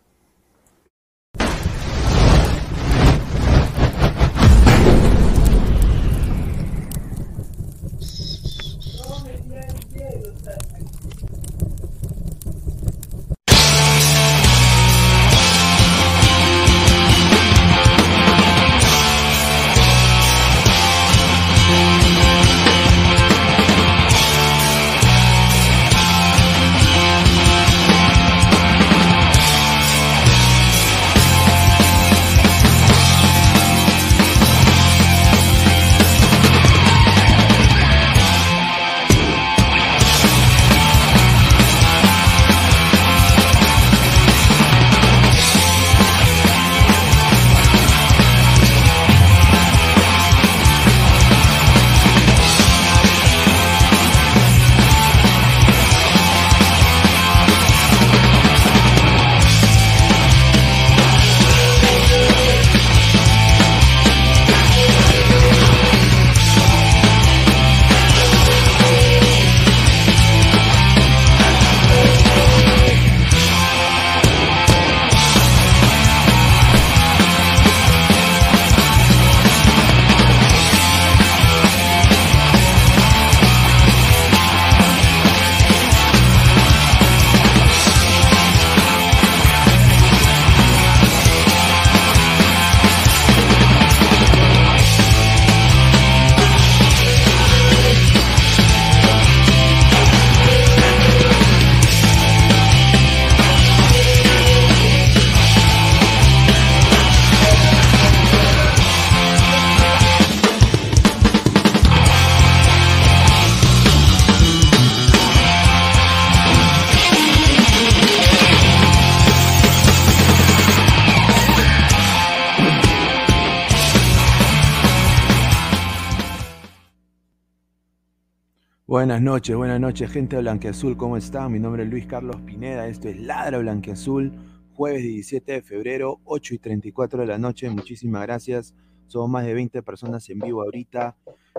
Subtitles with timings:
[129.16, 131.50] Buenas noches, buenas noches, gente de Blanqueazul, ¿cómo están?
[131.50, 134.30] Mi nombre es Luis Carlos Pineda, esto es Ladra Blanqueazul,
[134.74, 137.70] jueves 17 de febrero, 8 y 34 de la noche.
[137.70, 138.74] Muchísimas gracias.
[139.06, 141.16] Somos más de 20 personas en vivo ahorita,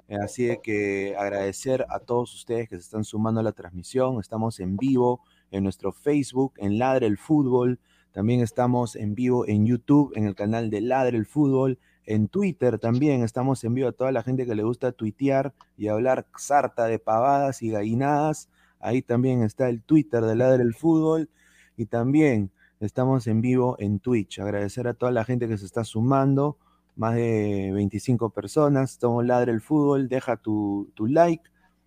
[0.07, 4.19] eh, así que agradecer a todos ustedes que se están sumando a la transmisión.
[4.19, 7.79] Estamos en vivo en nuestro Facebook, en Ladre el Fútbol.
[8.11, 12.79] También estamos en vivo en YouTube, en el canal de Ladre el Fútbol en Twitter
[12.79, 16.85] también estamos en vivo a toda la gente que le gusta tuitear y hablar sarta
[16.85, 18.49] de pavadas y gallinadas.
[18.79, 21.29] Ahí también está el Twitter de Ladre el Fútbol.
[21.75, 24.39] Y también Estamos en vivo en Twitch.
[24.39, 26.57] Agradecer a toda la gente que se está sumando.
[26.95, 28.99] Más de 25 personas.
[28.99, 30.07] Tomo Ladre el Fútbol.
[30.07, 31.43] Deja tu, tu like,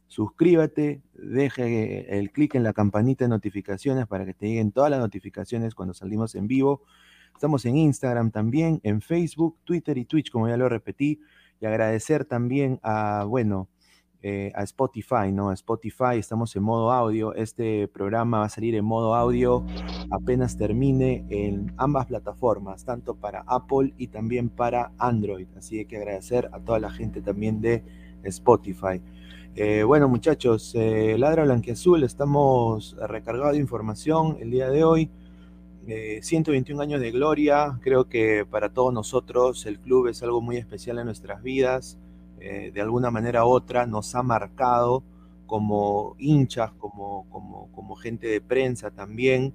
[0.09, 4.99] suscríbete, deje el clic en la campanita de notificaciones para que te lleguen todas las
[4.99, 6.83] notificaciones cuando salimos en vivo.
[7.41, 11.21] Estamos en Instagram también, en Facebook, Twitter y Twitch, como ya lo repetí.
[11.59, 13.67] Y agradecer también a, bueno,
[14.21, 15.49] eh, a Spotify, ¿no?
[15.49, 17.33] A Spotify, estamos en modo audio.
[17.35, 19.65] Este programa va a salir en modo audio
[20.11, 25.47] apenas termine en ambas plataformas, tanto para Apple y también para Android.
[25.57, 27.83] Así que agradecer a toda la gente también de
[28.23, 29.01] Spotify.
[29.55, 35.11] Eh, bueno, muchachos, eh, Ladra Blanquiazul, estamos recargados de información el día de hoy.
[35.87, 40.99] 121 años de gloria, creo que para todos nosotros el club es algo muy especial
[40.99, 41.99] en nuestras vidas.
[42.41, 45.03] Eh, de alguna manera u otra nos ha marcado
[45.47, 47.27] como hinchas, como,
[47.73, 49.53] como, gente de prensa también.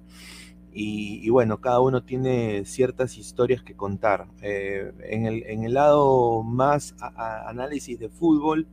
[0.78, 4.26] Y, bueno, cada uno tiene ciertas historias que contar.
[4.42, 8.66] Eh, en, el, lado más análisis de fútbol,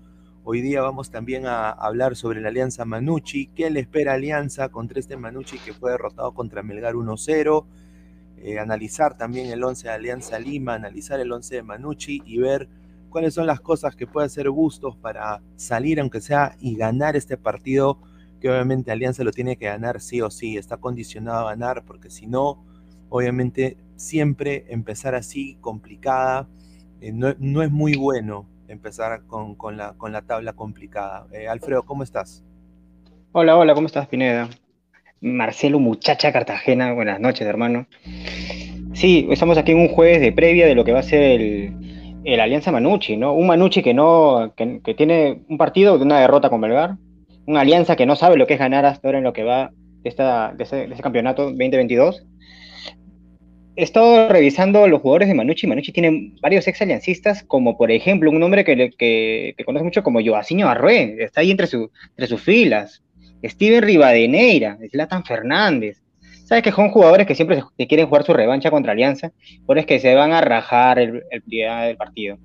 [0.46, 3.48] hoy día vamos también a, hablar sobre la Alianza Manucci.
[3.48, 7.66] ¿Qué le espera Alianza contra este Manucci que fue derrotado contra Melgar 1-0?
[8.38, 12.68] Eh, analizar también el 11 de Alianza Lima, analizar el 11 de Manucci y ver
[13.10, 17.38] cuáles son las cosas que puede hacer Bustos para salir, aunque sea, y ganar este
[17.38, 18.00] partido,
[18.42, 22.10] que obviamente Alianza lo tiene que ganar sí o sí, está condicionado a ganar, porque
[22.10, 22.66] si no,
[23.10, 26.50] obviamente siempre empezar así, complicada,
[27.00, 31.28] eh, no, es muy bueno empezar con, la, con la tabla complicada.
[31.32, 32.44] Eh, Alfredo, ¿cómo estás?
[33.32, 34.50] Hola, hola, ¿cómo estás, Pineda?
[35.22, 37.88] Marcelo, muchacha Cartagena, buenas noches, hermano.
[38.94, 42.22] Sí, estamos aquí en un jueves de previa de lo que va a ser el,
[42.24, 43.34] el Alianza Manucci, ¿no?
[43.34, 46.98] Un Manucci que no, que, tiene un partido de una derrota con Belgar,
[47.46, 49.72] una alianza que no sabe lo que es ganar hasta ahora en lo que va
[50.04, 52.26] de, esta, de, ese, campeonato 2022.
[53.76, 55.66] He estado revisando los jugadores de Manucci.
[55.66, 60.04] Manucci tiene varios ex aliancistas, como por ejemplo un hombre que, que, que conoce mucho
[60.04, 63.04] como Joacinho Arrué, está ahí entre, su, entre sus filas.
[63.44, 66.04] Steven Rivadeneira, Zlatan Fernández,
[66.46, 69.32] Sabes que son jugadores que siempre se, quieren jugar su revancha contra Alianza,
[69.66, 72.38] por es que se van a rajar el, el día del partido.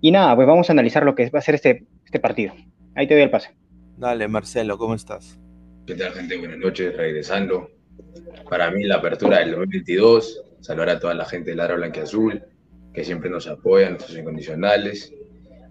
[0.00, 2.54] Y nada, pues vamos a analizar lo que va a ser este, este partido.
[2.94, 3.50] Ahí te doy el pase.
[3.98, 5.38] Dale, Marcelo, ¿cómo estás?
[5.86, 6.36] ¿Qué tal, gente?
[6.36, 7.70] Buenas noches, regresando.
[8.48, 12.42] Para mí, la apertura del 2022, saludar a toda la gente de Lara Azul,
[12.92, 15.12] que siempre nos apoya, nuestros incondicionales.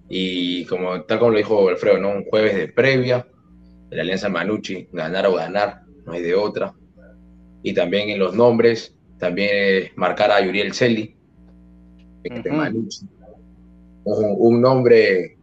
[0.10, 2.10] Y como tal como lo dijo Alfredo, ¿no?
[2.10, 3.26] un jueves de previa
[3.90, 6.74] de la Alianza Manucci, ganar o ganar, no hay de otra
[7.64, 11.16] y también en los nombres, también marcar a Yuriel Celi,
[14.04, 15.38] un, nombre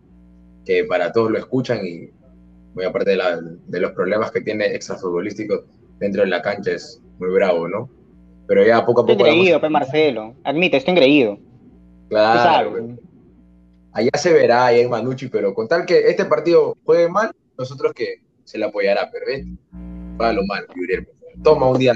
[0.65, 2.11] que para todos lo escuchan y
[2.75, 5.65] muy aparte de, los problemas que tiene extrafutbolísticos
[6.01, 7.89] dentro de la cancha es muy bravo, ¿no?
[8.49, 9.13] Pero ya poco a poco...
[9.13, 11.39] Estoy engreído, Marcelo, admite, estoy engreído.
[12.09, 12.97] Claro.
[13.93, 17.93] Allá se verá, ahí en Manucci, pero con tal que este partido juegue mal, nosotros
[17.93, 19.57] que se le apoyará, pero este,
[20.21, 21.07] va lo mal, Yuriel,
[21.43, 21.95] toma un día.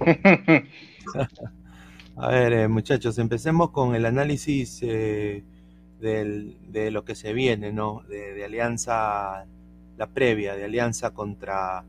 [2.18, 5.44] A ver, eh, muchachos, empecemos con el análisis eh,
[6.00, 8.02] de lo que se viene, ¿no?
[8.08, 9.46] De, alianza,
[9.96, 11.84] la previa, de alianza contra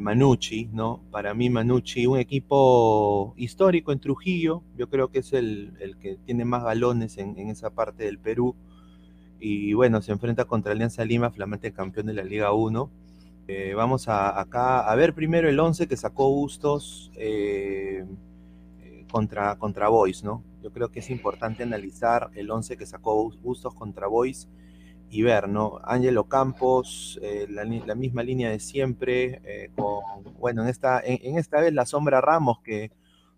[0.00, 1.00] Manucci, ¿no?
[1.10, 6.44] Para mí Manucci, un equipo histórico en Trujillo, yo creo que es el, que tiene
[6.44, 8.54] más galones en, esa parte del Perú.
[9.38, 12.90] Y bueno, se enfrenta contra Alianza Lima, flamante campeón de la Liga 1
[13.48, 18.04] eh, vamos a, acá a ver primero el 11 que sacó Bustos eh,
[18.82, 20.42] eh, contra, contra Boys, ¿no?
[20.64, 24.48] Yo creo que es importante analizar el 11 que sacó Bustos contra Boys
[25.10, 25.80] y ver, ¿no?
[25.84, 31.86] Ángelo Campos, la, misma línea de siempre, con, bueno, en esta, en, esta vez la
[31.86, 32.90] Sombra Ramos, que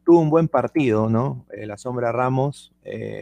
[0.04, 1.46] tuvo un buen partido, ¿no?
[1.50, 2.72] la Sombra Ramos,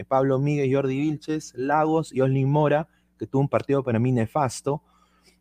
[0.07, 2.87] Pablo Miguel, Jordi Vilches, Lagos y Oslin Mora,
[3.19, 4.81] que tuvo un partido para mí nefasto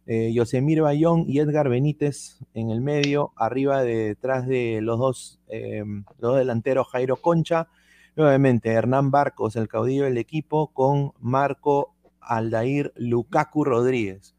[0.09, 5.83] eh, Yosemir Bayón y Edgar Benítez en el medio, arriba detrás de los dos, eh,
[6.19, 7.67] dos delanteros Jairo Concha,
[8.15, 11.96] nuevamente Hernán Barcos, el caudillo del equipo, con Marco
[12.27, 14.35] Aldair Lukaku Rodríguez.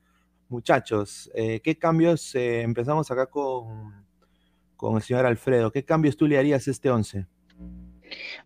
[0.50, 4.06] Muchachos, eh, ¿qué cambios eh, empezamos acá con,
[4.76, 5.72] con el señor Alfredo?
[5.72, 7.26] ¿Qué cambios tú le harías este 11?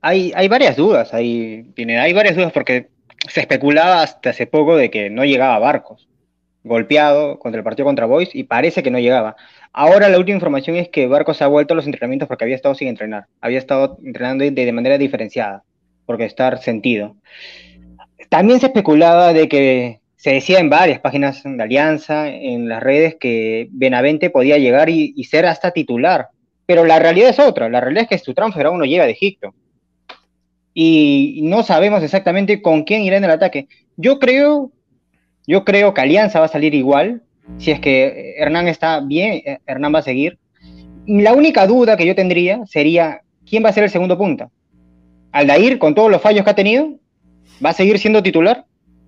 [0.01, 2.89] Hay, hay varias dudas, hay, hay varias dudas porque
[3.29, 6.07] se especulaba hasta hace poco de que no llegaba Barcos
[6.63, 9.35] golpeado contra el partido contra Boys y parece que no llegaba.
[9.73, 12.75] Ahora la última información es que Barcos ha vuelto a los entrenamientos porque había estado
[12.75, 13.25] sin entrenar.
[13.39, 15.63] Había estado entrenando de, manera diferenciada,
[16.05, 17.15] porque estar sentido.
[18.31, 23.17] También se especulaba de que se decía en varias páginas de Alianza, en las redes,
[23.19, 26.29] que Benavente podía llegar y, ser hasta titular
[26.65, 27.67] pero la realidad es otra.
[27.67, 29.53] La realidad es que su transfer aún no llega de Egipto.
[30.73, 33.67] Y no sabemos exactamente con quién irá en el ataque.
[33.97, 34.71] Yo creo,
[35.45, 37.23] yo creo que Alianza va a salir igual.
[37.57, 40.39] Si es que Hernán está bien, eh, Hernán va a seguir.
[41.05, 44.49] La única duda que yo tendría sería quién va a ser el segundo punta.
[45.33, 46.95] Aldair, con todos los fallos que ha tenido,
[47.63, 48.65] ¿va a seguir siendo titular?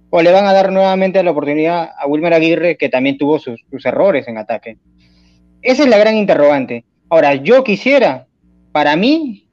[0.10, 3.60] ¿O le van a dar nuevamente la oportunidad a Wilmer Aguirre, que también tuvo sus,
[3.83, 4.77] errores en ataque?
[5.62, 6.86] Esa es la gran interrogante.
[7.10, 8.27] Ahora, yo quisiera,
[8.72, 9.48] para mí,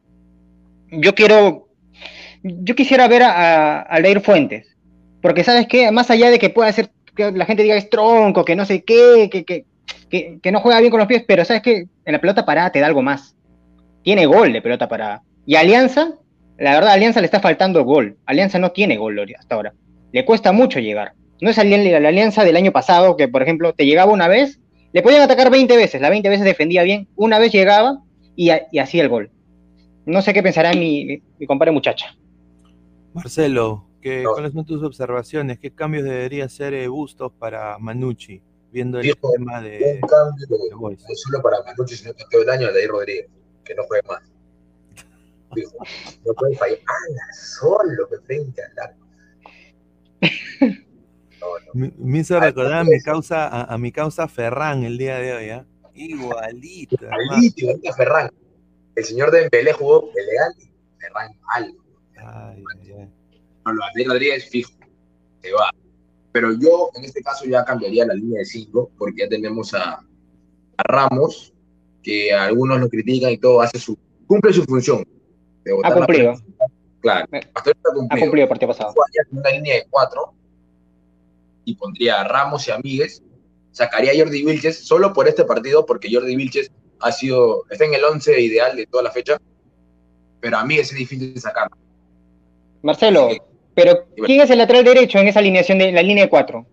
[0.90, 1.68] yo quiero,
[2.42, 4.76] yo quisiera ver a, Aldair Fuentes,
[5.22, 8.44] porque sabes qué, más allá de que pueda ser que la gente diga es tronco,
[8.44, 9.64] que no sé qué, que, que,
[10.42, 12.80] que, no juega bien con los pies, pero sabes que en la pelota parada te
[12.80, 13.34] da algo más.
[14.02, 15.22] Tiene gol de pelota parada.
[15.46, 16.14] Y Alianza
[16.60, 18.18] la verdad, Alianza le está faltando gol.
[18.26, 19.72] Alianza no tiene gol hasta ahora.
[20.12, 21.14] Le cuesta mucho llegar.
[21.40, 24.60] No es la Alianza del año pasado que, por ejemplo, te llegaba una vez,
[24.92, 28.02] le podían atacar 20 veces, la 20 veces defendía bien, una vez llegaba
[28.36, 29.30] y, hacía el gol.
[30.04, 32.14] No sé qué pensará mi, mi compadre muchacha.
[33.14, 35.58] Marcelo, ¿qué, ¿cuáles son tus observaciones?
[35.58, 38.42] ¿Qué cambios debería hacer eh, Bustos para Manucci?
[38.70, 39.98] Viendo el tema de.
[40.02, 43.28] Un cambio no solo para Manucci, sino que todo el año de Rodríguez,
[43.64, 44.20] que no juegue más
[46.24, 46.78] no puede fallar.
[46.78, 47.32] ¡Hala!
[47.32, 49.06] Solo que frente al arco.
[51.72, 55.64] Me, hizo recordar a mi causa, a, mi causa Ferran el día de hoy, ¿eh?
[55.94, 56.96] Igualito.
[56.96, 58.30] Igualito, igualito a Ferran.
[58.94, 61.74] El señor de Dembélé jugó elegante, Ferran mal.
[62.16, 62.64] Ay,
[62.98, 63.08] ay,
[63.64, 64.72] No, lo de Rodríguez fijo,
[65.40, 65.70] se va.
[66.32, 69.94] Pero yo en este caso ya cambiaría la línea de 5 porque ya tenemos a,
[69.94, 71.54] a, Ramos,
[72.02, 75.04] que algunos lo critican y todo, hace su, cumple su función
[75.84, 76.34] ha cumplido.
[77.00, 78.08] Claro, hasta ha cumplido.
[78.10, 78.94] Ha cumplido el partido pasado.
[79.30, 80.34] Una línea de cuatro
[81.64, 83.22] y pondría a Ramos y a Míguez.
[83.72, 87.94] Sacaría a Jordi Vilches solo por este partido, porque Jordi Vilches ha sido, está en
[87.94, 89.38] el 11 ideal de toda la fecha,
[90.40, 91.68] pero a Míguez es difícil de sacar.
[92.82, 93.28] Marcelo,
[93.74, 96.66] pero ¿quién es el lateral derecho en esa alineación de la línea de cuatro?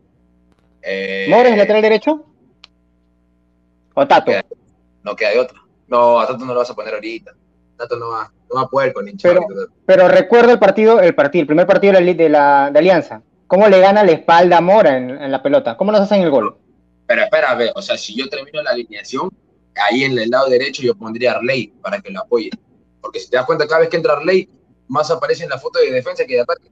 [0.82, 2.26] Eh, ¿Mora es el lateral derecho?
[3.94, 4.32] ¿O Tato?
[5.04, 5.60] No queda, de otra.
[5.88, 7.34] No, a Tato no lo vas a poner ahorita.
[7.78, 9.46] Tato no va no va a poder con Pero,
[9.86, 13.22] pero recuerdo el partido, el partido, el primer partido de la, de Alianza.
[13.48, 15.78] ¿Cómo le gana la espalda a Mora en, la pelota?
[15.78, 16.58] ¿Cómo nos hacen el gol?
[17.06, 19.30] Pero espera, ve, o sea, si yo termino la alineación,
[19.76, 22.50] ahí en el lado derecho yo pondría a Arley para que lo apoye.
[23.02, 24.50] Porque si te das cuenta, cada vez que entra Arley,
[24.88, 26.70] más aparece en la foto de defensa que de ataque.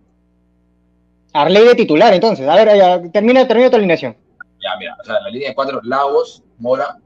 [1.32, 2.48] Arley de titular, entonces.
[2.48, 4.18] A ver, ya, termina, termina tu alineación.
[4.62, 6.98] Ya, mira, o sea, la línea de cuatro, Lagos, Mora,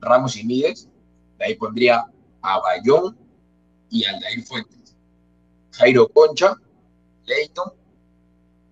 [0.00, 0.88] Ramos y Míguez.
[1.38, 2.04] De ahí pondría
[2.42, 3.16] a Bayón,
[3.90, 4.96] y Aldair Fuentes.
[5.72, 6.54] Jairo Concha,
[7.26, 7.72] Leighton,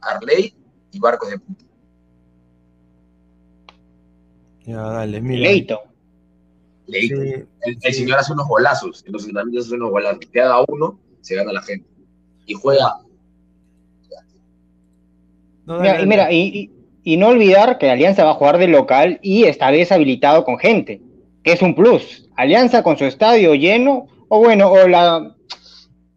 [0.01, 0.55] Arley
[0.93, 1.65] y Barcos de Punta.
[4.65, 5.43] Ya, dale, mira.
[5.43, 5.79] Leighton.
[6.89, 7.49] Leighton.
[7.63, 10.27] el, señor hace unos golazos, en los entrenamientos hace unos golazos.
[10.33, 11.89] Que haga uno, se gana la gente.
[12.47, 12.99] Y juega.
[15.67, 16.71] mira, y, mira y,
[17.05, 20.59] y, no olvidar que Alianza va a jugar de local y esta vez habilitado con
[20.59, 21.01] gente,
[21.45, 22.29] que es un plus.
[22.37, 25.35] Alianza con su estadio lleno o bueno, o la,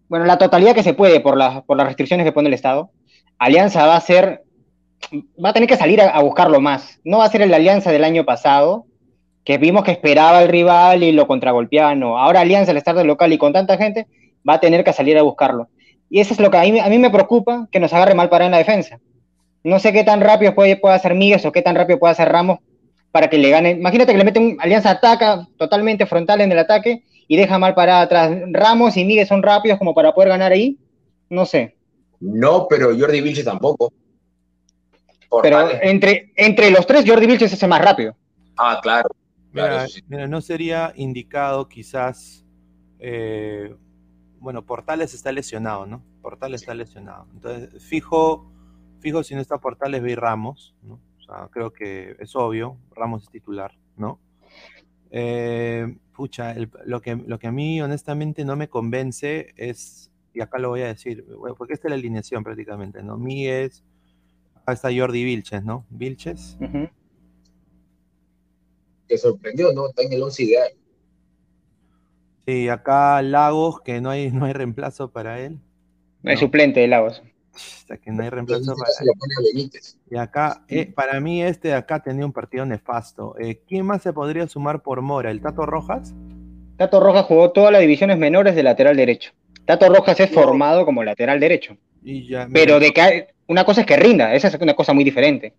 [0.07, 2.91] bueno, la totalidad que se puede por, por las restricciones que pone el Estado,
[3.37, 4.43] Alianza va a ser,
[5.43, 6.99] va a tener que salir a, buscarlo más.
[7.03, 8.85] No va a ser la Alianza del año pasado,
[9.45, 12.17] que vimos que esperaba al rival y lo contragolpeaba, no.
[12.17, 14.07] Ahora Alianza, al estar de local y con tanta gente,
[14.47, 15.69] va a tener que salir a buscarlo.
[16.09, 18.29] Y eso es lo que a mí, a mí me preocupa, que nos agarre mal
[18.29, 18.99] para en la defensa.
[19.63, 22.29] No sé qué tan rápido puede, puede hacer Miguel o qué tan rápido puede hacer
[22.29, 22.59] Ramos
[23.11, 23.71] para que le gane.
[23.71, 27.75] Imagínate que le mete un Alianza ataca totalmente frontal en el ataque y deja mal
[27.75, 28.35] para atrás.
[28.51, 30.79] Ramos y Miguel son rápidos como para poder ganar ahí.
[31.29, 31.77] No sé.
[32.19, 33.93] No, pero Jordi Vilches tampoco.
[35.43, 38.15] pero entre, entre los tres, Jordi Vilches es el más rápido.
[38.57, 39.09] Ah, claro.
[39.53, 42.43] mira, no sería indicado quizás.
[42.97, 43.75] Eh,
[44.39, 46.03] bueno, Portales está lesionado, ¿no?
[46.23, 47.27] Portales está lesionado.
[47.31, 48.51] Entonces, fijo,
[49.01, 50.99] fijo si no está Portales, ve Ramos, ¿no?
[51.19, 54.19] O sea, creo que es obvio, Ramos es titular, ¿no?
[55.11, 60.59] Eh, pucha, lo, que, lo que a mí honestamente no me convence es, y acá
[60.59, 61.25] lo voy a decir,
[61.57, 63.17] porque esta es la alineación prácticamente, ¿no?
[63.17, 63.83] Mies,
[64.55, 65.85] acá está Jordi Vilches, ¿no?
[65.89, 66.57] Vilches.
[69.07, 69.89] Te sorprendió, ¿no?
[69.89, 70.71] Está en el 11 ideal.
[72.45, 75.59] Sí, acá Lagos, que no hay, no hay reemplazo para él.
[76.21, 77.23] No hay suplente de Lagos.
[77.79, 78.91] Hasta que no hay reemplazo para.
[80.09, 83.35] Y acá, eh, para mí este de acá tenía un partido nefasto.
[83.39, 85.31] Eh, ¿Quién más se podría sumar por Mora?
[85.31, 86.13] ¿El Tato Rojas?
[86.77, 89.31] Tato Rojas jugó todas las divisiones menores de lateral derecho.
[89.65, 91.77] Tato Rojas es formado como lateral derecho.
[92.53, 95.53] Pero de que una cosa es que rinda, esa es una cosa muy diferente.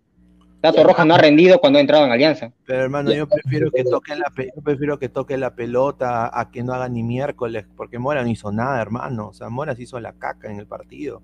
[0.61, 2.51] Tato Rojas no ha rendido cuando ha entrado en Alianza.
[2.67, 6.63] Pero hermano, yo prefiero que toque la yo prefiero que toque la pelota a que
[6.63, 9.29] no haga ni miércoles, porque Mora no hizo nada, hermano.
[9.29, 11.23] O sea, Mora se hizo la caca en el partido.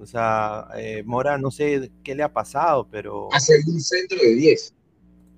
[0.00, 3.28] O sea, eh, Mora no sé qué le ha pasado, pero.
[3.32, 4.74] Hace un centro de 10.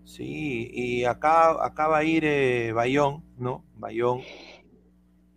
[0.04, 3.64] Sí, y acá, acá va a ir eh, Bayón, ¿no?
[3.76, 4.20] Bayón.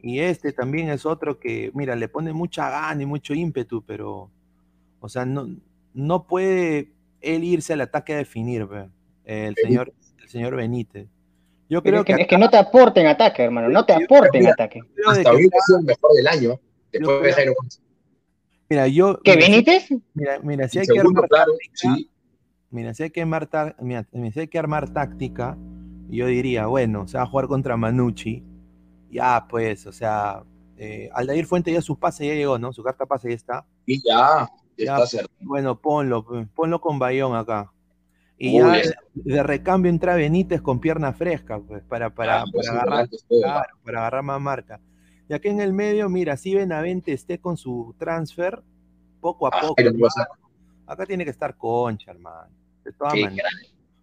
[0.01, 4.29] Y este también es otro que, mira, le pone mucha gana y mucho ímpetu, pero,
[4.99, 5.49] o sea, no,
[5.93, 6.91] no puede
[7.21, 8.67] él irse al ataque a definir,
[9.23, 11.07] el señor, el señor Benítez.
[11.67, 14.37] Yo creo es que, es que no te aporte en ataque, hermano, no te aporte
[14.37, 14.81] en ataque.
[15.07, 16.59] Hasta hoy ha sido el mejor del año,
[16.91, 17.53] después de Jairo
[18.69, 19.19] Mira, yo.
[19.23, 19.89] ¿Qué, Benítez?
[20.13, 21.95] Mira, mira, si hay que armar táctica,
[22.71, 25.57] mira, si hay que armar, mira, si hay que armar táctica,
[26.09, 28.43] yo diría, bueno, se va a jugar contra Manucci,
[29.09, 30.43] ya, pues, o sea,
[30.77, 32.73] eh, Aldair Fuente ya su pase ya llegó, ¿no?
[32.73, 33.65] Su carta pase ya está.
[33.85, 35.33] Y ya, ya está cerca.
[35.39, 37.71] Bueno, ponlo, ponlo con Bayón acá.
[38.37, 38.81] Y ya
[39.13, 43.07] de, recambio entra Benítez con pierna fresca, pues, para, para, ah, pues agarrar,
[43.83, 44.81] para agarrar más marca.
[45.27, 48.61] Y aquí en el medio, mira, si Benavente esté con su transfer,
[49.19, 49.81] poco a ah, poco.
[50.85, 52.53] acá tiene que estar Concha, hermano.
[52.83, 53.51] De todas maneras.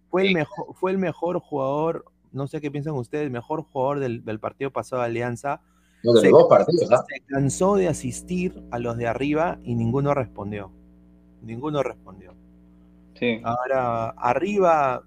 [0.09, 3.99] Fue el, mejor, fue el mejor jugador, no sé qué piensan ustedes, el mejor jugador
[3.99, 5.61] del, partido pasado de Alianza.
[6.03, 7.03] No, de se, dos partidos, ¿ah?
[7.07, 10.71] se cansó de asistir a los de arriba y ninguno respondió.
[11.41, 12.35] Ninguno respondió.
[13.15, 13.39] Sí.
[13.43, 15.03] Ahora, arriba,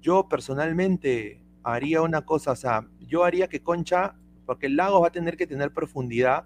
[0.00, 4.16] yo personalmente haría una cosa, o sea, yo haría que Concha
[4.52, 6.44] porque el lago va a tener que tener profundidad.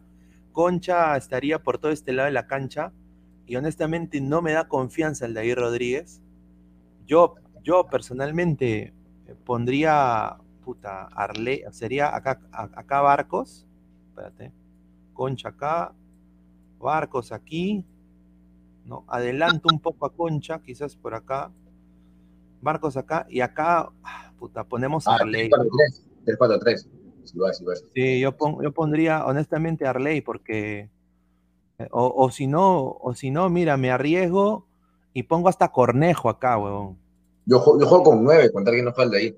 [0.53, 2.93] Concha estaría por todo este lado de la cancha
[3.49, 6.23] y honestamente no me da confianza el de ahí Rodríguez.
[7.05, 7.35] Yo,
[7.65, 8.95] yo personalmente
[9.27, 13.67] eh, pondría, puta, Arle, sería acá, acá Barcos,
[14.11, 14.53] espérate,
[15.13, 15.93] Concha acá,
[16.79, 17.85] Barcos aquí,
[18.85, 19.05] ¿no?
[19.09, 21.51] Adelanto un poco a Concha, quizás por acá,
[22.61, 25.51] Barcos acá, y acá, ah, puta, ponemos a Arley.
[26.25, 27.06] 3-4-3.
[27.95, 30.89] Sí, yo, yo pondría honestamente Arley porque
[31.79, 34.67] eh, o, si no, o si no, mira, me arriesgo
[35.13, 36.97] y pongo hasta Cornejo acá, huevón.
[37.45, 39.37] Yo, yo juego con nueve, contar que no falta ahí.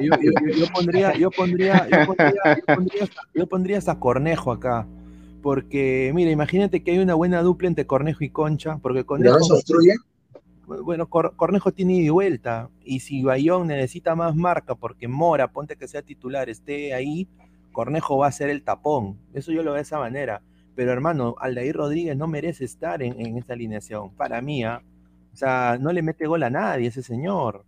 [0.00, 4.86] Yo, pondría, yo pondría, yo pondría, yo pondría, hasta Cornejo acá.
[5.42, 9.38] Porque, mira, imagínate que hay una buena dupla entre Cornejo y Concha, porque Cornejo.
[9.38, 9.94] ¿No obstruye?
[10.66, 12.70] Bueno, Cornejo tiene ida y vuelta.
[12.84, 17.28] Y si Bayón necesita más marca porque Mora, ponte que sea titular, esté ahí,
[17.72, 19.18] Cornejo va a ser el tapón.
[19.34, 20.42] Eso yo lo veo de esa manera.
[20.74, 24.10] Pero hermano, Aldair Rodríguez no merece estar en, esta alineación.
[24.10, 24.82] Para mí, ¿ah?
[25.32, 27.64] o sea, no le mete gol a nadie ese señor.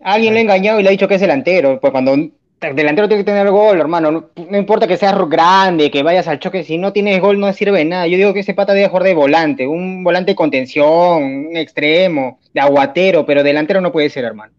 [0.00, 1.78] Alguien le ha engañado y le ha dicho que es delantero.
[1.80, 2.14] Pues cuando
[2.60, 4.30] delantero tiene que tener gol, hermano.
[4.36, 7.78] No, importa que seas grande, que vayas al choque, si no tienes gol no sirve
[7.78, 8.06] de nada.
[8.06, 12.38] Yo digo que ese pata debe jugar de volante, un volante de contención, un extremo,
[12.52, 14.52] de aguatero, pero delantero no puede ser, hermano.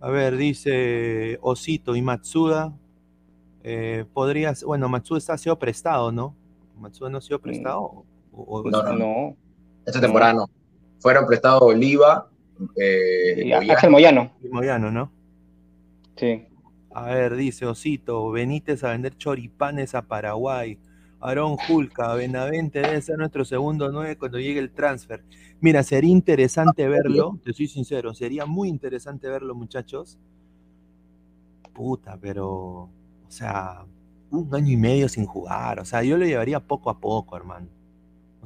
[0.00, 2.72] A ver, dice Osito y Matsuda.
[3.64, 6.36] Eh, podrías, bueno, Matsuda está, ha sido prestado, ¿no?
[6.78, 8.04] Matsuda no ha sido prestado.
[8.32, 9.36] no, no, no.
[9.86, 10.50] Esta temporada no.
[11.00, 12.28] Fueron prestados Oliva,
[12.76, 14.32] eh, Axel Moyano.
[14.50, 15.12] Moyano, ¿no?
[16.16, 16.47] Sí.
[16.98, 20.76] A ver, dice Osito, Benítez a vender choripanes a Paraguay.
[21.20, 25.22] Aarón Julca, Benavente debe ser nuestro segundo nueve cuando llegue el transfer.
[25.60, 30.18] Mira, sería interesante verlo, te soy sincero, sería muy interesante verlo, muchachos.
[31.72, 32.90] Puta, pero, o
[33.28, 33.84] sea,
[34.32, 37.68] un año y medio sin jugar, o sea, yo lo llevaría poco a poco, hermano.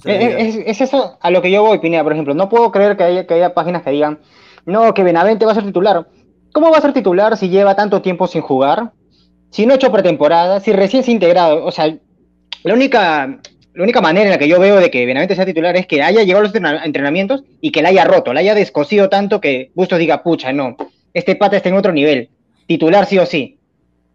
[0.04, 2.34] Eh, eh, es, eso a lo que yo voy, Pineda, por ejemplo.
[2.34, 4.18] No puedo creer que haya, que haya páginas que digan,
[4.66, 6.06] no, que Benavente va a ser titular.
[6.52, 8.92] ¿Cómo va a ser titular si lleva tanto tiempo sin jugar?
[9.50, 11.64] Si no ha hecho pretemporada, si recién se ha integrado.
[11.64, 11.96] O sea,
[12.62, 13.38] la única,
[13.74, 16.02] la única manera en la que yo veo de que Benavente sea titular es que
[16.02, 19.70] haya llegado a los entrenamientos y que la haya roto, la haya descosido tanto que
[19.74, 20.76] Bustos diga, pucha, no,
[21.14, 22.28] este pata está en otro nivel.
[22.66, 23.58] Titular sí o sí.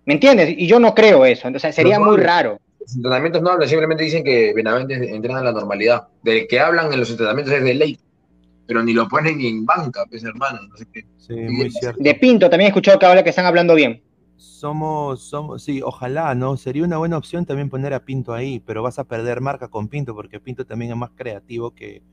[0.06, 0.54] ¿Me entiendes?
[0.58, 1.50] Y yo no creo eso.
[1.54, 2.60] O sea, sería muy raro.
[2.80, 6.08] Los entrenamientos no hablan, simplemente dicen que Benavente entrena en la normalidad.
[6.22, 8.00] Del que hablan en los entrenamientos es de ley
[8.68, 10.60] pero ni lo ponen ni en banca, pues hermano.
[10.70, 11.06] No sé qué.
[11.18, 12.04] Sí, muy cierto.
[12.04, 14.04] De Pinto también he escuchado que habla que están hablando bien.
[14.36, 16.58] Somos, somos, sí, ojalá, ¿no?
[16.58, 19.88] Sería una buena opción también poner a Pinto ahí, pero vas a perder marca con
[19.88, 22.04] Pinto, porque Pinto también es más creativo que,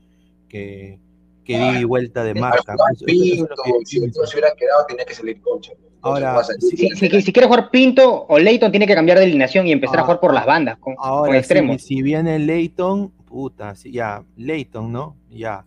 [0.47, 0.99] que,
[1.43, 2.75] que ah, y vuelta de marca.
[3.05, 5.73] Pinto, si se hubiera quedado, tenía que salir concha.
[6.01, 9.99] Ahora, si, si, quiere jugar Pinto o Leighton, tiene que cambiar de alineación y empezar
[9.99, 11.81] a jugar por las bandas, con, ahora, extremos.
[11.81, 15.17] Si, viene Leighton, puta, ya, Leighton, ¿no?
[15.29, 15.65] Ya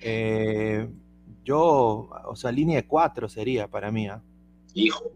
[0.00, 0.88] eh,
[1.44, 4.08] yo, o sea, línea de cuatro sería para mí.
[4.08, 4.22] ¿ah?
[4.72, 5.12] Fijo.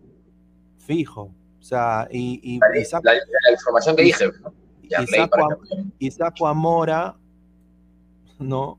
[0.78, 1.22] Fijo.
[1.60, 4.24] O sea, y, la, información que dije.
[5.98, 7.16] Y, saco a, Mora.
[8.38, 8.78] ¿no?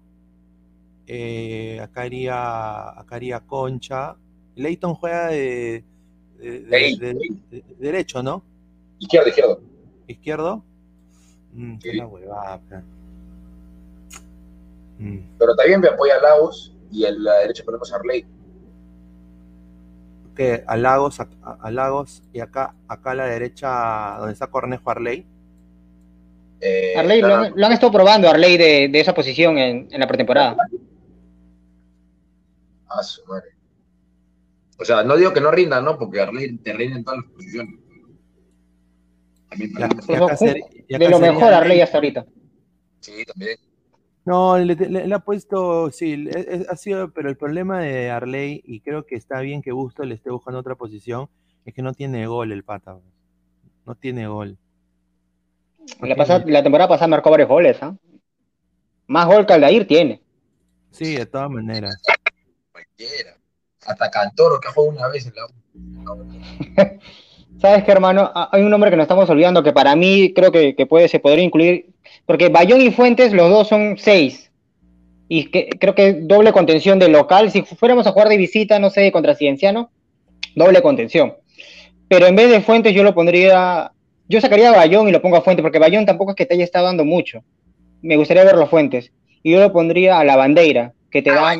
[1.07, 4.17] Eh, acá, iría, acá iría Concha.
[4.55, 5.83] Leighton juega de,
[6.37, 7.15] de- de- Ahí, de- ahí.
[7.49, 8.43] de- de derecho, ¿no?
[8.99, 9.61] Izquierdo, izquierdo.
[10.07, 10.63] ¿Izquierdo?
[11.53, 11.97] Mm, qué Sí.
[11.97, 12.75] la huevada, pe.
[15.03, 15.19] Mm.
[15.37, 18.25] Pero también me apoya a Lagos y a la derecha ponemos a Arley.
[20.35, 21.27] que a Lagos, a,
[21.61, 25.27] a Lagos y acá, acá a la derecha donde está Cornejo Arley.
[26.59, 29.99] Eh, Arley, lo, han- lo han estado probando, Arley, de, de esa posición en, en
[29.99, 30.55] la pretemporada.
[32.87, 33.49] a su madre.
[34.79, 35.97] O sea, no digo que no rinda, ¿no?
[35.99, 37.75] Porque Arley te rinda en todas las posiciones.
[39.49, 42.25] También para y acá sería- y De lo mejor Arley hasta ahorita.
[43.01, 43.57] Sí, también.
[44.25, 48.09] No, le, le- le ha puesto, sí, le- es- ha sido, pero el problema de
[48.09, 51.29] Arley, y creo que está bien que Busto le esté buscando otra posición,
[51.65, 52.93] es que no tiene gol el pata.
[52.93, 53.05] pues.
[53.85, 54.57] No tiene gol.
[55.79, 57.95] No La, tiene- pasada- la temporada pasada marcó varios goles, ¿ah?
[59.07, 60.21] Más gol que Aldair tiene.
[60.91, 62.01] Sí, de todas maneras.
[62.71, 63.35] Cualquiera.
[63.85, 65.49] Hasta Cantoro, que ha jugado una vez en la U.
[67.63, 68.29] ¿Sabes qué, hermano?
[68.35, 71.07] Ah, Hay un nombre que nos estamos olvidando que para mí creo que, que puede,
[71.07, 71.85] se podría incluir,
[72.25, 74.51] porque Bayón y Fuentes, los dos son seis.
[75.29, 77.51] Y que, creo que doble contención de local.
[77.51, 79.91] Si fuéramos a jugar de visita, no sé, contra Cienciano,
[80.55, 81.35] doble contención.
[82.09, 83.93] Pero en vez de Fuentes, yo lo pondría.
[84.27, 86.55] Yo sacaría a Bayón y lo pongo a Fuentes, porque Bayón tampoco es que te
[86.55, 87.45] haya estado dando mucho.
[88.01, 89.13] Me gustaría ver los Fuentes.
[89.41, 91.55] Y yo lo pondría a la bandera, que te da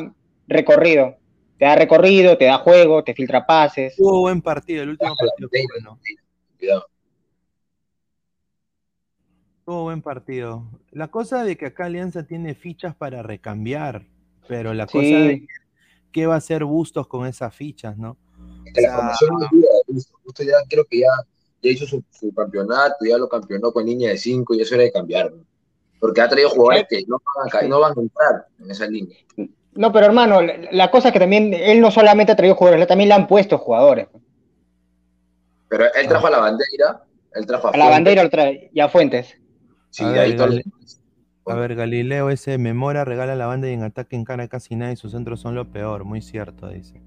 [0.48, 1.16] recorrido.
[1.64, 3.96] Te da recorrido, te da juego, te filtra pases.
[3.96, 5.98] Tuvo buen partido, el último partido fue bueno.
[6.58, 6.86] Cuidado.
[9.64, 10.62] Tuvo buen partido.
[10.90, 14.06] La cosa de que acá Alianza tiene fichas para recambiar,
[14.46, 14.98] pero la Sí.
[14.98, 15.46] cosa de
[16.12, 18.18] qué va a hacer Bustos con esas fichas, ¿no?
[18.74, 20.18] Que la O sea, formación no es duda de Justo.
[20.22, 21.06] Justo ya creo que ya,
[21.62, 24.84] ya hizo su, su campeonato, ya lo campeonó con línea de 5 y eso era
[24.84, 25.32] de cambiar.
[25.32, 25.42] ¿no?
[25.98, 29.16] Porque ha traído jugadores que no van, a, no van a entrar en esa línea.
[29.74, 32.86] No, pero hermano, la, la cosa es que también él no solamente ha traído jugadores,
[32.86, 34.08] también le han puesto jugadores.
[35.68, 38.80] Pero él trajo a la bandera, él trajo a, A la bandera lo trae, y
[38.80, 39.36] a Fuentes.
[39.90, 40.62] Sí, A de ver, ahí
[41.46, 44.92] A ver, Galileo ese Memora regala la banda y en ataque en cara casi nada
[44.92, 47.02] y sus centros son lo peor, muy cierto, dice.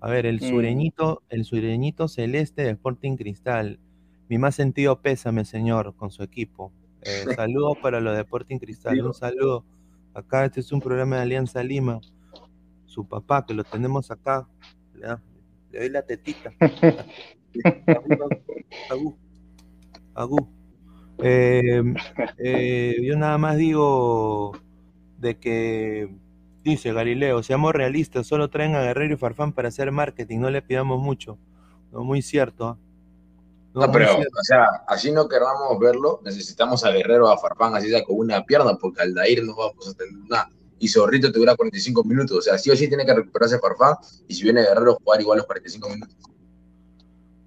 [0.00, 0.50] A ver, el Mm.
[0.50, 3.78] sureñito, el sureñito celeste de Sporting Cristal.
[4.28, 6.72] Mi más sentido pésame, señor, con su equipo.
[7.02, 9.64] Eh, saludos para los de Sporting Cristal, un saludo.
[10.14, 12.00] Acá este es un programa de Alianza Lima.
[12.86, 14.46] Su papá, que lo tenemos acá.
[14.94, 15.08] Le,
[15.78, 16.52] doy la tetita.
[17.86, 18.24] Agú,
[18.90, 19.18] agú,
[20.14, 20.48] agú.
[21.18, 21.82] Eh,
[22.38, 24.52] eh, yo nada más digo
[25.18, 26.08] de que,
[26.64, 30.62] dice Galileo, seamos realistas, solo traen a Guerrero y Farfán para hacer marketing, no le
[30.62, 31.38] pidamos mucho.
[31.92, 32.68] No, muy cierto.
[32.68, 32.78] ¿ah?
[33.74, 38.04] No, pero, o sea, así no queramos verlo, necesitamos a Guerrero, a Farfán, así sea
[38.04, 40.50] con una pierna, porque al Dair no vamos a tener nada.
[40.78, 43.94] Y Zorrito te dura 45 minutos, o sea, sí o sí tiene que recuperarse Farfán,
[44.28, 46.16] y si viene Guerrero, jugar igual los 45 minutos.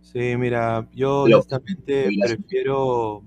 [0.01, 3.21] Sí, mira, yo Lo- honestamente prefiero,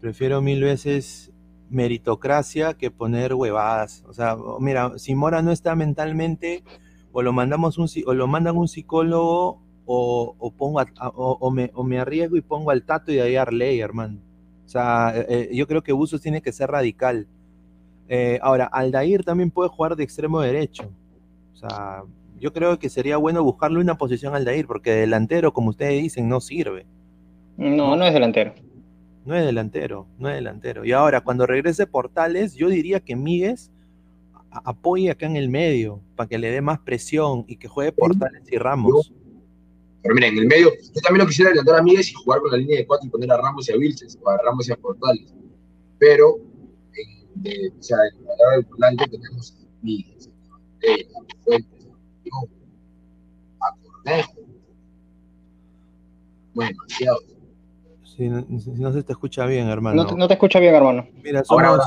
[0.00, 1.30] prefiero mil veces
[1.68, 4.02] meritocracia que poner huevadas.
[4.08, 6.64] O sea, mira, si Mora no está mentalmente,
[7.12, 11.50] o lo mandamos un o lo mandan un psicólogo, o, o pongo a- o, o
[11.50, 14.18] me, o me arriesgo y pongo al tato y de ahí a Arley, hermano.
[14.64, 17.26] O sea, eh, eh, yo creo que Buzos tiene que ser radical.
[18.08, 20.84] Eh, ahora, Aldair también puede jugar de extremo derecho.
[21.52, 22.04] O sea,
[22.38, 26.28] yo creo que sería bueno buscarle una posición a Aldair, porque delantero, como ustedes dicen,
[26.28, 26.86] no sirve.
[27.56, 28.54] No, no es delantero.
[29.24, 30.84] No es delantero, no es delantero.
[30.84, 33.70] Y ahora, cuando regrese Portales, yo diría que Míguez
[34.52, 38.44] apoye acá en el medio, para que le dé más presión y que juegue Portales
[38.50, 39.12] y Ramos.
[40.02, 42.50] Pero mira, en el medio, yo también lo quisiera adelantar a Míguez y jugar con
[42.50, 44.72] la línea de 4 y poner a Ramos y a Vilches, o a Ramos y
[44.72, 45.34] a Portales.
[45.98, 46.36] Pero,
[46.94, 50.58] en, de- o sea, en la lado del volante tenemos a Míguez, a
[51.44, 52.50] Fuentes, a Dion,
[53.60, 54.32] a Cornejo.
[56.54, 57.18] Bueno, demasiado.
[58.04, 60.02] Si no, si no se te escucha bien, hermano.
[60.02, 61.06] No, te- no te escucho bien, hermano.
[61.22, 61.84] Mira, somos, Ahora,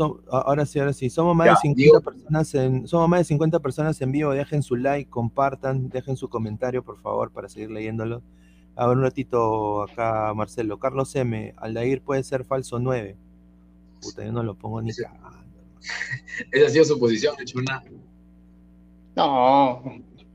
[0.00, 1.10] ahora sí, ahora sí.
[1.10, 4.32] Somos más Ya, de 50 digo- personas en, somos más de 50 personas en vivo.
[4.32, 8.22] Dejen su like, compartan, dejen su comentario, por favor, para seguir leyéndolo.
[8.76, 10.78] A ver un ratito acá, Marcelo.
[10.78, 11.54] Carlos M.
[11.56, 13.16] Aldair puede ser falso 9.
[14.02, 15.38] Puta, yo no lo pongo ni cagando.
[16.52, 17.82] Esa ha sido su posición, hecho una.
[19.16, 19.82] No,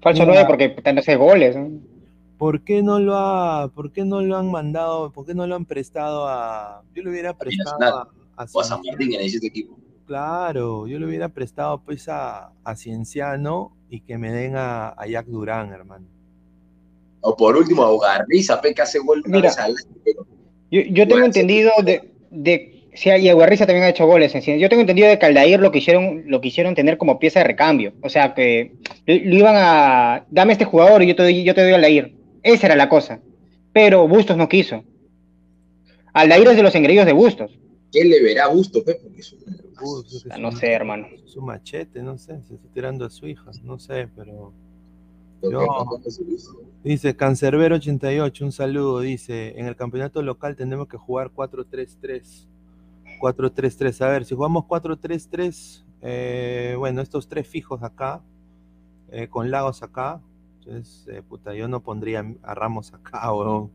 [0.02, 0.46] falso Mira.
[0.46, 1.56] 9 porque te no hace goles.
[1.56, 1.70] ¿no?
[2.38, 5.56] ¿Por qué no lo ha, por qué no lo han mandado, por qué no lo
[5.56, 8.10] han prestado a, yo le hubiera prestado a,
[8.52, 8.98] O a San Cienciano.
[8.98, 9.78] Martín en ese equipo.
[10.06, 15.08] Claro, yo le hubiera prestado pues a, a Cienciano y que me den a, a
[15.08, 16.08] Jack Durán, hermano.
[17.22, 19.52] O por último, a Ugarriza, que hace gol Mira.
[19.58, 19.76] al
[20.72, 24.34] Yo, yo tengo Bueno, entendido de, de Sí, y Aguerriza también ha hecho goles.
[24.34, 27.94] Yo tengo entendido de que Aldair lo quisieron, lo quisieron tener como pieza de recambio.
[28.02, 28.74] O sea, que
[29.06, 30.26] lo, iban a.
[30.30, 32.16] Dame este jugador y yo te doy, yo te doy Aldair.
[32.44, 33.22] Esa era la cosa.
[33.74, 34.84] Pero Bustos no quiso.
[36.14, 37.58] Aldair es de los engreídos de Bustos.
[37.92, 39.10] ¿Qué le verá a Bustos, Pepe?
[40.40, 41.08] no sé, hermano.
[41.26, 42.42] Su machete, no sé.
[42.44, 43.52] Se está tirando a su hija.
[43.64, 44.54] No sé, pero.
[46.84, 49.00] dice Cancerbero 88, un saludo.
[49.00, 52.48] Dice: En el campeonato local tenemos que jugar 4-3-3.
[53.20, 54.02] 4-3-3.
[54.02, 58.22] A ver, si jugamos 4-3-3, eh, bueno, estos tres fijos acá,
[59.12, 60.22] eh, con Lagos acá,
[60.60, 63.70] entonces, eh, puta, yo no pondría a Ramos acá, o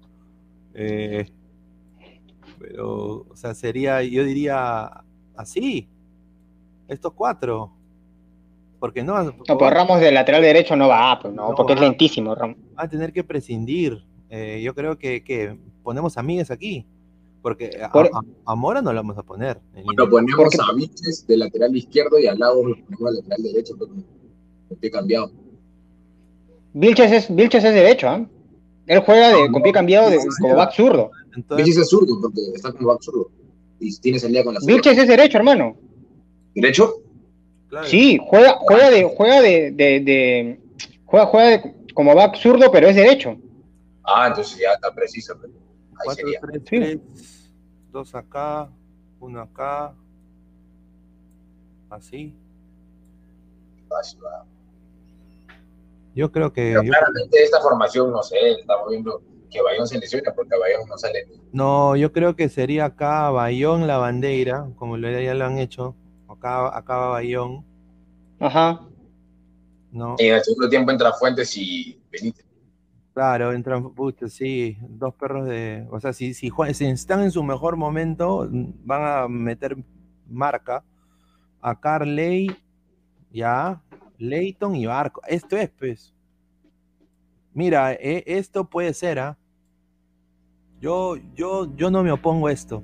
[2.58, 5.04] pero, o sea, sería, yo diría
[5.36, 5.88] así,
[6.88, 7.72] estos cuatro.
[8.78, 9.22] Porque no.
[9.22, 12.58] No, pues Ramos de lateral derecho no va, pues no, porque es lentísimo, Ramos.
[12.78, 14.04] Va a tener que prescindir.
[14.60, 16.86] yo creo que, que ponemos a Míguez aquí.
[17.44, 19.60] Porque a, Mora no lo vamos a poner.
[19.84, 23.74] Bueno, ponemos a Vilches de lateral izquierdo y al lado lo ponemos al lateral derecho,
[23.78, 23.90] pero
[24.80, 25.30] pie cambiado.
[26.72, 28.26] Vilches es, Vilches es derecho, ¿eh?
[28.86, 31.10] Él juega de, con pie cambiado de, como back zurdo.
[31.56, 33.30] Vilches es zurdo porque está como back zurdo.
[33.80, 34.72] Y tiene salida con la zurda.
[34.72, 35.76] Vilches es derecho, hermano.
[36.54, 36.94] ¿Derecho?
[37.86, 40.60] Sí, juega, juega de, juega de, de, de
[41.04, 43.36] juega, juega como back zurdo, pero es derecho.
[44.04, 45.36] Ah, entonces ya está preciso.
[45.40, 45.52] Pero...
[46.04, 46.98] 4, 3, 3,
[47.90, 48.70] dos acá,
[49.20, 49.94] uno acá,
[51.90, 52.34] así.
[56.14, 56.72] Yo creo que.
[56.72, 59.22] Pero claramente esta formación, no sé, estamos viendo
[59.54, 61.28] que Bayón se lesiona porque Bayón no sale.
[61.52, 65.94] No, yo creo que sería acá Bayón la bandera, como ya lo han hecho.
[66.28, 67.64] Acá, acá va Bayón.
[68.40, 68.80] Ajá.
[69.92, 70.16] No.
[70.18, 72.44] Y en el segundo tiempo entra Fuentes y Benítez.
[73.14, 73.92] Claro, entran,
[74.26, 75.86] sí, dos perros de.
[75.92, 79.76] O sea, si, si, si, están en su mejor momento, van a meter
[80.28, 80.82] marca
[81.60, 82.50] a Carley,
[83.30, 83.80] ya,
[84.18, 85.22] Leighton y Barco.
[85.28, 86.12] Esto es, pues.
[87.52, 89.38] Mira, e, esto puede ser, ¿ah?
[90.84, 92.82] Yo, yo, yo no me opongo a esto.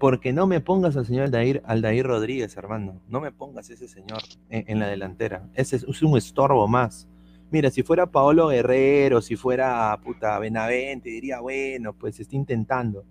[0.00, 3.00] Porque no me pongas al señor Aldair, Aldair Rodríguez, hermano.
[3.06, 4.18] No me pongas ese señor
[4.50, 5.48] en, en la delantera.
[5.54, 7.06] Ese es un estorbo más.
[7.52, 13.04] Mira, si fuera Paolo Guerrero, si fuera puta Benavente, diría, bueno, pues está intentando.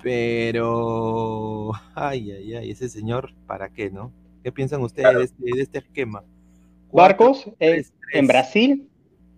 [0.00, 4.12] Pero, ay, ay, ay, ese señor, ¿para qué, no?
[4.44, 6.22] ¿Qué piensan ustedes de, este, este esquema?
[6.92, 8.88] Barcos, en Brasil,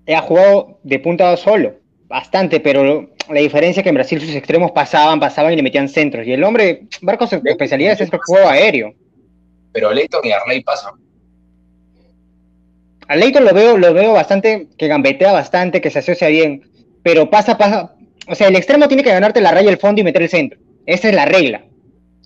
[0.06, 1.76] ha jugado de punta solo,
[2.14, 5.88] bastante, pero la diferencia es que en Brasil sus extremos pasaban, pasaban y le metían
[5.88, 6.24] centros.
[6.24, 8.94] Y el hombre, Barcos, su especialidad es el juego aéreo.
[9.72, 10.94] Pero Leighton y Arley pasan.
[13.08, 16.62] A Leighton lo veo, lo veo bastante, que gambetea bastante, que se asocia bien,
[17.02, 17.96] pero pasa, pasa,
[18.28, 20.60] o sea, el extremo tiene que ganarte la raya del fondo y meter el centro.
[20.86, 21.64] Esa es la regla.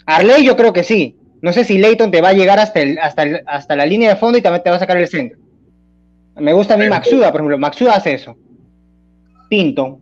[0.04, 1.16] Arley yo creo que sí.
[1.40, 4.16] No sé si Leighton te va a llegar hasta, el, hasta, hasta la línea de
[4.16, 5.38] fondo y también te va a sacar el centro.
[6.36, 7.58] Me gusta a mí Maxuda, por ejemplo.
[7.58, 8.36] Maxuda hace eso.
[9.48, 10.00] Pinto.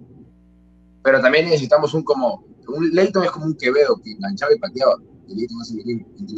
[1.03, 2.45] Pero también necesitamos un como.
[2.69, 4.97] Un Leighton es como un Quevedo que enganchaba y pateaba.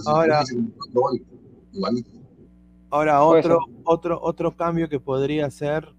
[0.07, 0.44] Ahora,
[2.90, 5.94] Ahora, otro, otro, otro cambio que podría ser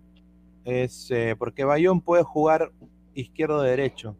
[0.65, 2.71] es eh, porque Bayón puede jugar
[3.13, 4.15] izquierdo-derecho.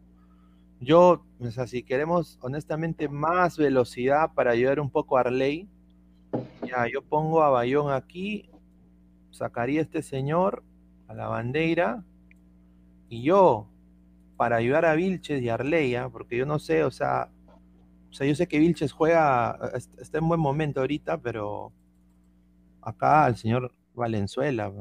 [0.80, 5.68] Yo, o sea, si queremos honestamente más velocidad para ayudar un poco a Arley,
[6.66, 8.48] ya, yo pongo a Bayón aquí,
[9.30, 10.62] sacaría a este señor
[11.08, 12.04] a la bandera,
[13.10, 13.66] y yo,
[14.36, 17.28] para ayudar a Vilches y a Arleya, porque yo no sé, o sea,
[18.08, 21.72] o sea, yo sé que Vilches juega, está en buen momento ahorita, pero
[22.80, 24.72] acá al señor Valenzuela.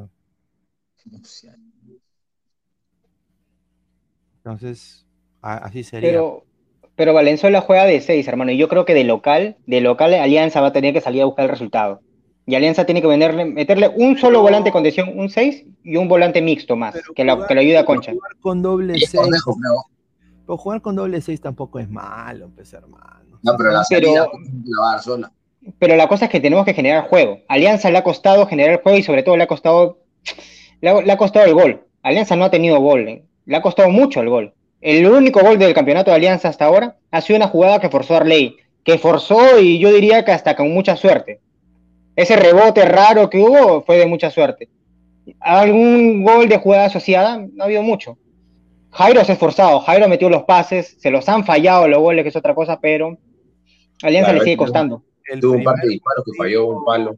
[4.38, 5.06] Entonces,
[5.42, 6.12] así sería.
[6.12, 6.46] Pero,
[6.96, 10.62] pero Valenzuela juega de 6, hermano, y yo creo que de local, de local Alianza
[10.62, 12.02] va a tener que salir a buscar el resultado.
[12.50, 16.42] Y Alianza tiene que meterle un solo volante con condición, un 6 y un volante
[16.42, 18.12] mixto más, que, lo, que ayude a Concha.
[18.12, 19.22] Jugar con doble 6.
[20.46, 23.38] Pero jugar con doble 6 tampoco es malo, pues, hermano.
[23.44, 24.28] No, pero la salida
[24.66, 25.32] la sola
[25.78, 27.40] pero la cosa es que tenemos que generar juego.
[27.48, 30.00] Alianza le ha costado generar juego y sobre todo le ha costado,
[30.82, 31.86] le ha, costado el gol.
[32.02, 33.24] Alianza no ha tenido gol, eh.
[33.46, 34.54] le ha costado mucho el gol.
[34.82, 38.16] El único gol del campeonato de Alianza hasta ahora ha sido una jugada que forzó
[38.16, 41.42] Arley, que forzó y yo diría que hasta con mucha suerte.
[42.22, 44.70] Ese rebote raro que hubo fue de mucha suerte.
[45.40, 47.38] ¿Algún gol de jugada asociada?
[47.38, 48.18] No ha habido mucho.
[48.92, 52.30] Jairo se ha esforzado, Jairo metió los pases, se los han fallado los goles, que
[52.30, 53.18] es otra cosa, pero
[54.02, 57.16] Alianza le sigue costando el Tuvo un par de disparos que falló un palo.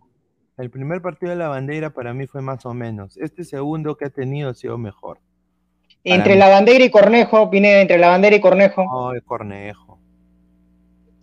[0.57, 3.17] El primer partido de la bandera para mí fue más o menos.
[3.17, 5.19] Este segundo que ha tenido ha sido mejor.
[6.03, 8.83] Entre la bandera y Cornejo, Pineda, entre la bandera y Cornejo.
[8.83, 9.90] No, Cornejo.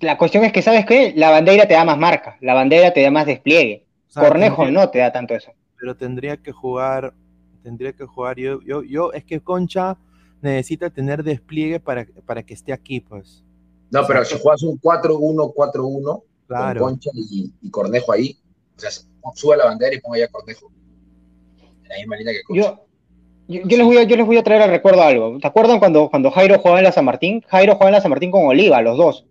[0.00, 1.12] La cuestión es que, ¿sabes qué?
[1.16, 3.84] La bandera te da más marca, la bandera te da más despliegue.
[4.14, 5.52] Cornejo no te da tanto eso.
[5.78, 7.14] Pero tendría que jugar,
[7.62, 9.96] tendría que jugar, yo, yo, yo, es que Concha
[10.40, 13.44] necesita tener despliegue para, para que esté aquí, pues.
[13.90, 16.80] No, pero si juegas un 4-1-4-1 Claro.
[16.80, 18.38] con Concha y, y Cornejo ahí,
[18.76, 18.90] o sea,
[19.34, 20.70] sube la bandera y ponga allá Cornejo.
[21.82, 22.62] En la misma línea que Concha.
[22.62, 25.38] Yo, yo, yo les voy a, yo les voy a traer al recuerdo algo.
[25.40, 27.42] ¿Se acuerdan cuando, cuando Jairo jugaba en la San Martín?
[27.48, 29.26] Jairo jugaba en la San Martín con Oliva, los dos.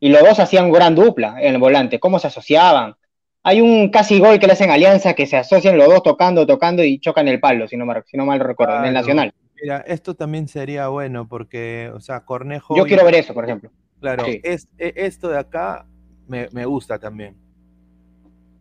[0.00, 1.98] Y los dos hacían gran dupla en el volante.
[1.98, 2.94] ¿Cómo se asociaban?
[3.42, 6.82] Hay un casi gol que le hacen alianza que se asocian los dos tocando, tocando
[6.84, 8.94] y chocan el palo, si no, si no mal recuerdo, en el.
[8.94, 9.32] Nacional.
[9.62, 12.76] Mira, esto también sería bueno porque, o sea, Cornejo.
[12.76, 13.70] Yo quiero ver eso, por ejemplo.
[14.00, 14.40] Claro, Sí.
[14.42, 15.86] es, e- esto de acá
[16.28, 17.36] me, me gusta también.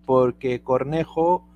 [0.06, 1.48] Porque Cornejo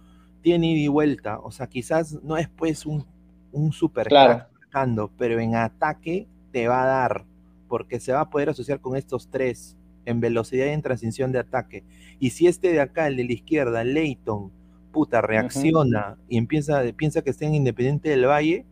[0.42, 1.40] tiene ida y vuelta.
[1.40, 3.06] O sea, quizás no es pues un,
[3.52, 4.34] un super Claro.
[4.34, 7.26] crack marcando, pero en ataque te va a dar.
[7.70, 11.40] Porque se va a poder asociar con estos tres en velocidad y en transición de
[11.40, 11.84] ataque.
[12.20, 14.52] Y si este de acá, el de la izquierda, Leighton,
[14.92, 18.66] puta, reacciona y empieza, piensa que está en Independiente del Valle,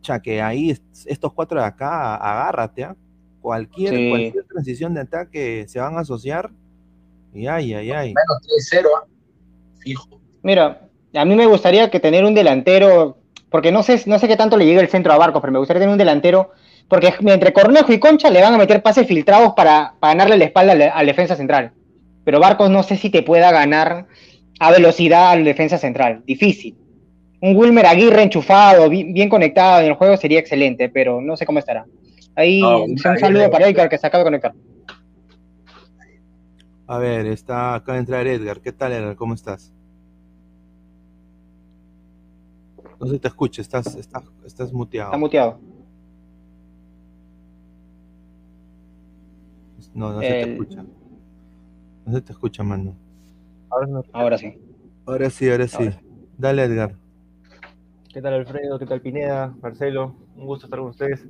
[0.00, 2.96] cha, que ahí es- estos cuatro de acá, agárrate, ¿ah?
[3.40, 4.08] Cualquier, Sí.
[4.10, 6.50] cualquier transición de ataque se van a asociar
[7.34, 8.08] y ay, ay, ay.
[8.14, 9.06] Menos 3-0, ¿ah?
[9.80, 10.20] fijo.
[10.42, 13.18] Mira, a mí me gustaría que tener un delantero,
[13.50, 15.58] porque no sé, no sé qué tanto le llega el centro a Barcos, pero me
[15.58, 16.50] gustaría tener un delantero,
[16.88, 20.44] porque entre Cornejo y Concha le van a meter pases filtrados para, para ganarle la
[20.46, 21.72] espalda al, al defensa central.
[22.24, 24.06] Pero Barcos no sé si te pueda ganar
[24.60, 26.22] a velocidad al defensa central.
[26.26, 26.76] Difícil.
[27.40, 31.46] Un Wilmer Aguirre enchufado, bi- bien, conectado en el juego sería excelente, pero no sé
[31.46, 31.86] cómo estará.
[32.34, 34.52] Ahí No, un saludo Aguirre- para Edgar que se acaba de conectar.
[36.86, 38.60] A ver, está acá de entrar Edgar.
[38.60, 39.14] ¿Qué tal, Edgar?
[39.14, 39.72] ¿Cómo estás?
[42.98, 45.10] No se te escucha, estás, estás, estás muteado.
[45.10, 45.60] Está muteado.
[49.98, 50.84] No, no se te escucha.
[52.06, 52.94] No se te escucha, mano.
[54.12, 54.56] Ahora sí.
[55.04, 55.76] Ahora sí, ahora sí.
[55.82, 56.00] Ahora.
[56.38, 56.94] Dale, Edgar.
[58.14, 58.78] ¿Qué tal Alfredo?
[58.78, 59.52] ¿Qué tal Pineda?
[59.60, 61.26] Marcelo, un gusto estar con ustedes.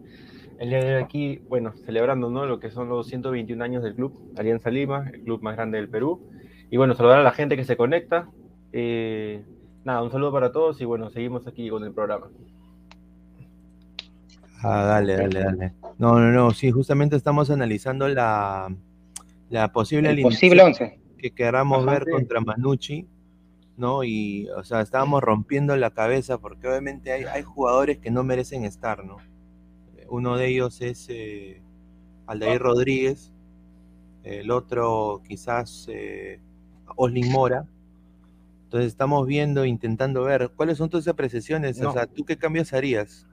[0.59, 2.45] El día de hoy aquí, bueno, celebrando ¿no?
[2.45, 5.89] lo que son los 121 años del club, Alianza Lima, el club más grande del
[5.89, 6.29] Perú.
[6.71, 8.29] Y bueno, saludar a la gente que se conecta.
[8.75, 9.47] Eh,
[9.85, 12.27] nada, un saludo para todos y bueno, seguimos aquí con el programa.
[14.63, 15.73] Ah, dale, dale, dale.
[15.99, 18.75] No, no, no, sí, justamente estamos analizando la,
[19.51, 21.01] la posible El posible alineación 11.
[21.19, 22.11] que queramos Ajá, ver sí.
[22.11, 23.07] contra Manucci,
[23.77, 24.03] ¿no?
[24.05, 28.65] Y, o sea, estábamos rompiendo la cabeza porque obviamente hay, hay jugadores que no merecen
[28.65, 29.19] estar, ¿no?
[30.09, 31.61] Uno de ellos es eh,
[32.27, 33.33] Aldair Rodríguez,
[34.25, 36.41] el otro quizás eh,
[36.97, 37.65] Oslin Mora.
[38.65, 41.93] Entonces estamos viendo, intentando ver cuáles son tus apreciaciones, o No.
[41.93, 43.27] sea, ¿tú qué cambios harías?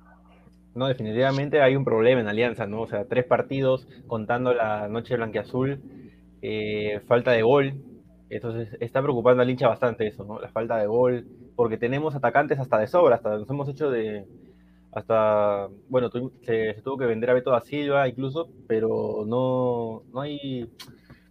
[0.75, 2.81] No, definitivamente hay un problema en Alianza, ¿no?
[2.81, 5.81] O sea, tres partidos contando la noche blanquiazul,
[6.41, 7.73] eh, falta de gol.
[8.29, 10.39] Entonces está preocupando al hincha bastante eso, ¿no?
[10.39, 14.25] La falta de gol, porque tenemos atacantes hasta de sobra, hasta nos hemos hecho de.
[14.91, 15.69] Hasta.
[15.89, 20.21] Bueno, tu- se, se tuvo que vender a Beto da Silva incluso, pero no, no
[20.21, 20.69] hay.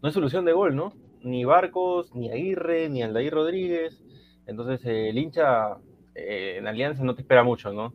[0.03, 0.93] No hay solución de gol, ¿no?
[1.23, 4.03] Ni Barcos, ni Aguirre, ni Aldair Rodríguez.
[4.47, 5.77] Entonces eh, el hincha
[6.15, 7.93] eh, en Alianza no te espera mucho, ¿no?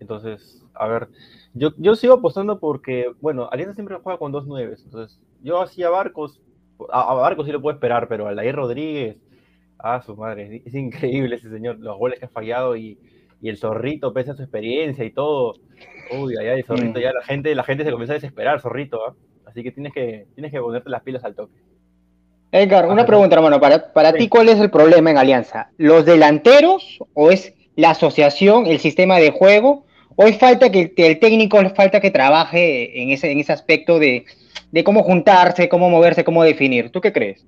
[0.00, 1.08] Entonces, a ver,
[1.54, 4.82] yo, yo sigo apostando porque, bueno, Alianza siempre juega con dos nueves.
[4.84, 6.40] Entonces, yo hacía Barcos,
[6.92, 9.16] a, a Barcos sí lo puedo esperar, pero a Aldair Rodríguez,
[9.78, 12.98] a su madre, es, es increíble ese señor, los goles que ha fallado y,
[13.40, 15.54] y el zorrito, pese a su experiencia y todo.
[16.18, 17.02] Uy, allá el zorrito, Mm.
[17.02, 19.14] ya la gente, la gente se comienza a desesperar, zorrito, ¿ah?
[19.46, 21.54] Así que tienes que, tienes que ponerte las pilas al toque.
[22.52, 23.60] Edgar, una pregunta, hermano.
[23.60, 24.18] Para, para Sí.
[24.18, 25.70] ti, ¿cuál es el problema en Alianza?
[25.76, 29.84] ¿Los delanteros o es la asociación, el sistema de juego?
[30.22, 33.98] ¿O es falta que, que el técnico falta que trabaje en ese, en ese aspecto
[33.98, 34.26] de,
[34.70, 36.90] de cómo juntarse, cómo moverse, cómo definir?
[36.90, 37.46] ¿Tú qué crees?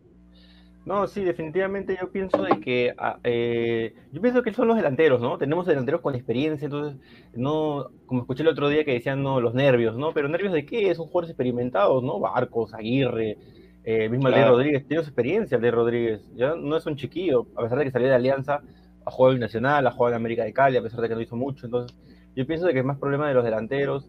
[0.86, 5.20] No, sí, definitivamente yo pienso de que ah, eh, yo pienso que son los delanteros,
[5.20, 5.36] ¿no?
[5.36, 6.98] Tenemos delanteros con experiencia, entonces
[7.34, 10.14] no, como escuché el otro día que decían no los nervios, ¿no?
[10.14, 10.94] Pero nervios de qué?
[10.94, 12.20] Son jugadores experimentados, ¿no?
[12.20, 13.36] Barcos, Aguirre,
[13.84, 14.52] eh, mismo Claro.
[14.52, 17.90] Rodríguez, tiene su experiencia Alder Rodríguez, ya no es un chiquillo, a pesar de que
[17.90, 18.62] salió de Alianza,
[19.04, 21.20] ha jugado en Nacional, ha jugado en América de Cali, a pesar de que no
[21.20, 21.94] hizo mucho, entonces
[22.34, 24.08] yo pienso de que es más problema de los delanteros.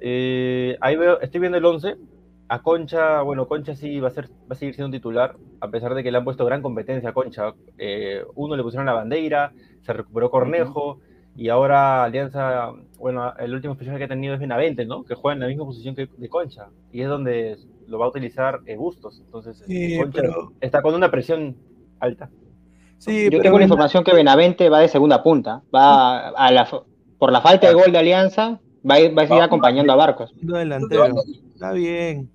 [0.00, 1.96] Eh, ahí veo, estoy viendo el 11,
[2.48, 5.68] a Concha, bueno, Concha sí va a, ser, va a seguir siendo un titular, a
[5.68, 7.54] pesar de que le han puesto gran competencia a Concha.
[7.78, 9.52] Eh, uno le pusieron la bandera,
[9.82, 11.00] se recuperó Cornejo,
[11.36, 15.04] y ahora Alianza, bueno, el último fichaje que ha tenido es Benavente, ¿no?
[15.04, 17.56] Que juega en la misma posición que de Concha, y es donde
[17.88, 19.20] lo va a utilizar eh, Bustos.
[19.24, 21.56] Entonces, Sí, Concha pero- está con una presión
[21.98, 22.28] alta.
[22.98, 25.62] Sí, Yo pero tengo la información que Benavente va de segunda punta.
[25.74, 26.68] Va a la,
[27.24, 29.94] por la falta de gol de Alianza, va a ir, va a seguir Va- acompañando
[29.94, 30.30] a Barcos.
[30.42, 31.06] delantero.
[31.54, 32.28] Está bien.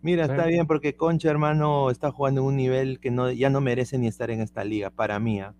[0.00, 3.60] Mira, está bien porque Concha, hermano, está jugando en un nivel que no, ya no
[3.60, 5.40] merece ni estar en esta liga, para mí.
[5.40, 5.52] ¿ah?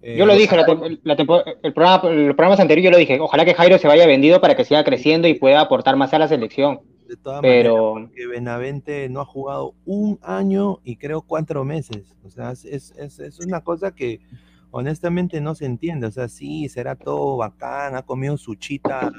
[0.00, 0.64] Eh, Yo lo dije, la
[1.02, 1.14] la
[1.62, 4.54] el programa, los programas anteriores yo lo dije, ojalá que Jairo se vaya vendido para
[4.56, 6.80] que siga creciendo y pueda aportar más a la selección.
[7.06, 12.14] De todas Pero- maneras, porque Benavente no ha jugado un año y creo cuatro meses.
[12.24, 14.20] O sea, es, es- es una cosa que
[14.74, 16.06] honestamente no se entiende.
[16.08, 19.12] O sea, sí, será todo bacán, ha comido su chita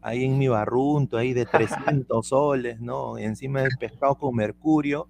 [0.00, 3.18] ahí en mi barrunto, ahí de 300 soles, ¿no?
[3.18, 5.08] Encima del pescado con mercurio,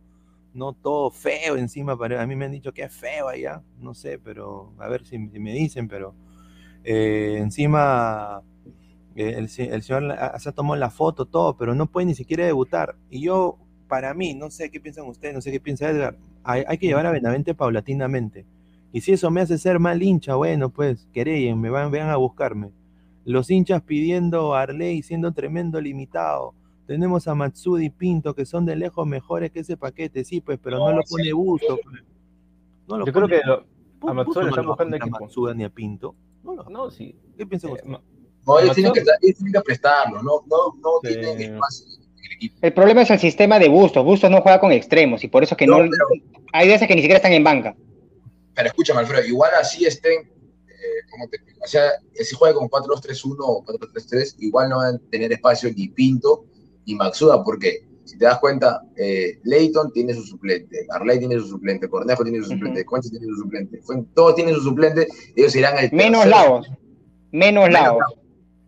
[0.54, 0.72] ¿no?
[0.74, 1.96] Todo feo encima.
[1.98, 5.04] para- A mí me han dicho que es feo allá, no sé, pero a ver
[5.06, 6.14] si, me dicen, pero
[6.84, 8.42] eh, encima
[9.16, 12.14] eh, el, se- el señor la- se tomado la foto, todo, pero no puede ni
[12.14, 12.96] siquiera debutar.
[13.10, 13.58] Y yo,
[13.88, 16.86] para mí, no sé qué piensan ustedes, no sé qué piensa Edgar, hay, hay que
[16.86, 18.46] llevar a Benavente paulatinamente.
[18.96, 22.16] Y si eso me hace ser mal hincha, bueno, pues, querellen, me van, vengan a
[22.16, 22.70] buscarme.
[23.26, 26.54] Los hinchas pidiendo a Arley siendo tremendo limitado.
[26.86, 30.58] Tenemos a Matsudi y Pinto, que son de lejos mejores que ese paquete, sí, pues,
[30.62, 31.78] pero no, No, lo pone Busto.
[31.84, 31.96] pues.
[32.88, 34.22] No lo Yo creo que lo- a están a
[34.62, 35.06] buscando a.
[35.20, 36.14] Matsuda ni a Pinto.
[36.42, 37.14] No lo- no, sí.
[37.36, 37.98] ¿Qué piensan Eh,
[38.46, 41.08] No, ellos tienen, que, ellos tienen que prestarlo, no, no, no Sí.
[41.08, 41.86] tienen espacio
[42.40, 44.02] en el problema es el sistema de Bustos.
[44.02, 46.22] Bustos no juega con extremos y por eso es que No, no, pero-
[46.54, 47.76] hay veces que ni siquiera están en banca.
[48.56, 51.60] Pero escúchame, Alfredo, igual así estén, eh, ¿cómo te explico?
[51.62, 55.88] O sea, si juega con 4-2-3-1 o 4-3-3, igual no van a tener espacio ni
[55.88, 56.46] Pinto
[56.86, 61.48] ni Maxuda, porque si te das cuenta, eh, Leighton tiene su suplente, Arley tiene su
[61.48, 62.90] suplente, Cornejo tiene su suplente, Ujú.
[62.90, 63.80] Concha tiene su suplente,
[64.14, 66.68] todos tienen su suplente, ellos irán al Menos Lagos.
[67.32, 68.04] Menos Lagos.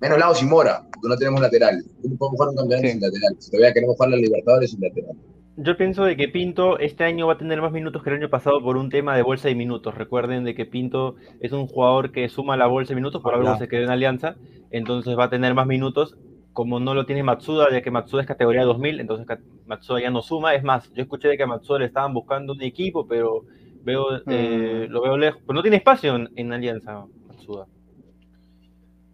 [0.00, 1.82] Menos Lagos y Mora, porque no tenemos lateral.
[2.02, 2.92] No podemos jugar un campeonato Sí.
[2.92, 3.36] sin lateral.
[3.38, 5.16] Si todavía queremos jugar la Libertadores sin lateral.
[5.60, 8.28] Yo pienso de que Pinto este año va a tener más minutos que el año
[8.30, 9.92] pasado por un tema de bolsa de minutos.
[9.94, 13.56] Recuerden de que Pinto es un jugador que suma la bolsa de minutos, por algo
[13.56, 14.36] se quedó en Alianza,
[14.70, 16.16] entonces va a tener más minutos.
[16.52, 19.26] Como no lo tiene Matsuda, ya que Matsuda es categoría 2000, entonces
[19.66, 20.54] Matsuda ya no suma.
[20.54, 23.42] Es más, yo escuché de que a Matsuda le estaban buscando un equipo, pero
[23.82, 24.92] veo, eh, Mm.
[24.92, 25.40] lo veo lejos.
[25.44, 27.66] Pero no tiene espacio en, en Alianza, Matsuda.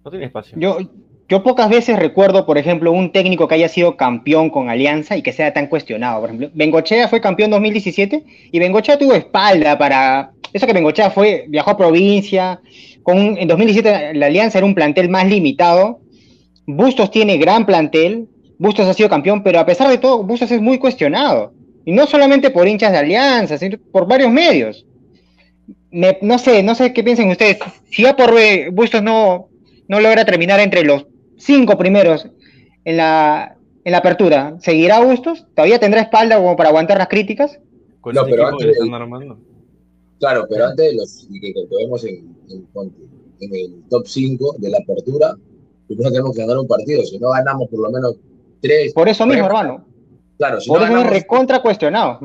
[0.04, 0.58] No tiene espacio.
[0.58, 0.76] Yo,
[1.28, 5.22] yo pocas veces recuerdo, por ejemplo, un técnico que haya sido campeón con Alianza y
[5.22, 6.20] que sea tan cuestionado.
[6.20, 10.32] Por ejemplo, Bengochea fue campeón 2017 y Bengochea tuvo espalda para...
[10.52, 12.60] Eso que Bengochea fue, viajó a provincia,
[13.06, 16.00] en 2017 la Alianza era un plantel más limitado.
[16.66, 20.60] Bustos tiene gran plantel, Bustos ha sido campeón, pero a pesar de todo, Bustos es
[20.60, 21.52] muy cuestionado.
[21.84, 24.86] Y no solamente por hinchas de Alianza, sino por varios medios.
[25.90, 27.58] Me- no sé, no sé qué piensan ustedes.
[27.90, 28.32] Si ya por
[28.72, 29.48] Bustos no,
[29.88, 31.06] no logra terminar entre los
[31.38, 32.26] cinco primeros
[32.84, 35.46] en la, en la apertura, ¿seguirá Bustos?
[35.54, 37.58] ¿Todavía tendrá espalda como para aguantar las críticas?
[38.00, 39.34] Con No, pero antes de-.
[40.18, 42.66] Claro, pero antes de los que, que vemos en, en,
[43.40, 45.34] en el top 5 de la apertura,
[45.86, 47.02] primero tenemos que ganar un partido.
[47.04, 48.16] Si no ganamos por lo menos
[48.60, 48.92] tres.
[48.94, 49.84] Por eso mismo, tres- hermano.
[50.38, 52.18] Claro, si Por no eso es ganamos, recontra cuestionado.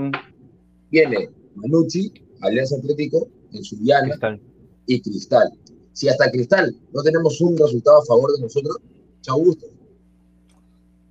[0.91, 4.41] viene Manucci, Alianza Atlético, en Subiana Cristal.
[4.87, 5.49] y Cristal.
[5.93, 8.77] Si hasta Cristal no tenemos un resultado a favor de nosotros,
[9.21, 9.65] chao gusto.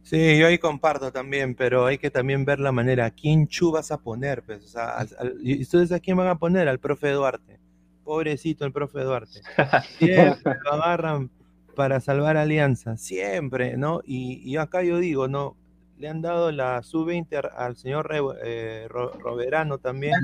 [0.02, 3.06] Sí, yo ahí comparto también, pero hay que también ver la manera.
[3.06, 4.42] ¿A quién chu vas a poner?
[4.42, 4.64] Pues?
[4.64, 6.66] O sea, al- al- ¿y ustedes a quién van a poner?
[6.68, 7.59] Al profe Duarte.
[8.04, 9.40] Pobrecito el profe Duarte.
[9.98, 11.30] Siempre lo agarran
[11.76, 14.00] para salvar Alianza, siempre, ¿no?
[14.04, 15.56] Y, y acá yo digo, ¿no?
[15.98, 20.14] Le han dado la sub-20 al, al señor Re- eh, Ro- Roberano también.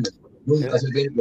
[0.47, 1.12] Nunca se del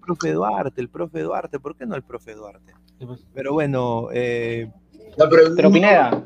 [0.00, 2.74] profe Duarte, el profe Duarte, ¿por qué no el profe Duarte?
[3.04, 3.26] pues.
[3.34, 4.70] Pero bueno, eh,
[5.16, 6.24] No, pero, Pero Pineda,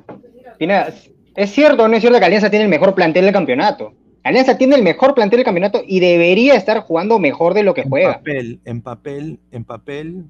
[0.59, 0.93] Pineda,
[1.35, 3.93] ¿es cierto o no es cierto que Alianza tiene el mejor plantel del campeonato?
[4.23, 7.83] Alianza tiene el mejor plantel del campeonato y debería estar jugando mejor de lo que
[7.83, 8.15] en juega.
[8.19, 10.25] papel, en papel, en papel,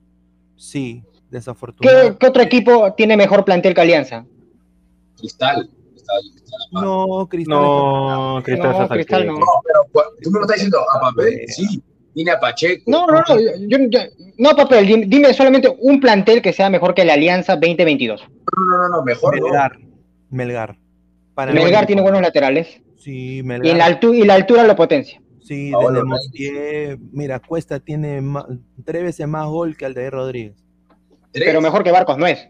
[0.57, 2.19] sí, ¿Qué, desafortunado.
[2.19, 4.25] qué otro equipo tiene mejor plantel que Alianza?
[5.19, 5.71] Cristal.
[5.93, 6.61] Cristal, Cristal.
[6.73, 7.57] No, Cristal.
[7.59, 9.33] No, Cristal No, Cristal no.
[9.39, 11.83] No, pero cu- tú me lo estás diciendo a papel, sí.
[12.17, 12.83] Tiene a Pacheco.
[12.87, 13.39] No, no, no,
[13.69, 13.99] yo- yo-
[14.39, 18.23] no, papel, dime, dime solamente un plantel que sea mejor que la Alianza 2022.
[18.57, 19.45] No, no, no, no, mejor no.
[19.45, 19.79] Melgar.
[20.31, 20.79] Melgar.
[21.35, 23.77] Para Melgar tiene buenos laterales Sí, y, en Melgar.
[23.77, 25.21] la altu- y la altura lo potencia.
[25.43, 28.23] Sí, Paolo desde mira, Cuesta tiene
[28.87, 30.55] tres veces más gol que Aldair Rodríguez.
[31.33, 31.45] Tres.
[31.47, 32.49] Pero mejor que Barcos no es.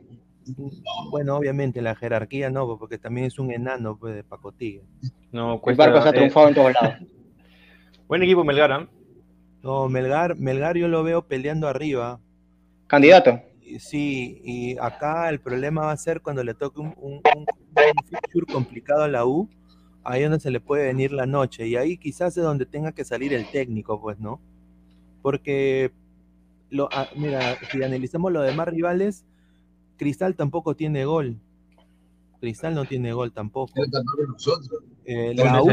[1.10, 4.82] Bueno, obviamente la jerarquía no, porque también es un enano pues, de pacotilla.
[5.32, 5.76] No, El.
[5.76, 6.94] Barcos ha eh, triunfado en todos lados.
[8.06, 8.88] buen equipo Melgar, ¿ah?
[9.66, 12.20] No, Melgar, Melgar yo lo veo peleando arriba.
[12.86, 13.42] Candidato.
[13.80, 17.20] Sí, y acá el problema va a ser cuando le toque un, un,
[18.08, 19.50] fixture complicado a la U,
[20.04, 22.92] ahí es donde se le puede venir la noche, y ahí quizás es donde tenga
[22.92, 24.40] que salir el técnico, pues, ¿no?
[25.20, 25.90] Porque,
[26.70, 29.24] lo, ah, mira, si analizamos los demás rivales,
[29.96, 31.40] Cristal tampoco tiene gol.
[32.46, 33.72] Cristal no tiene gol tampoco.
[33.74, 34.84] El 14 nosotros.
[35.04, 35.68] Eh, la, U,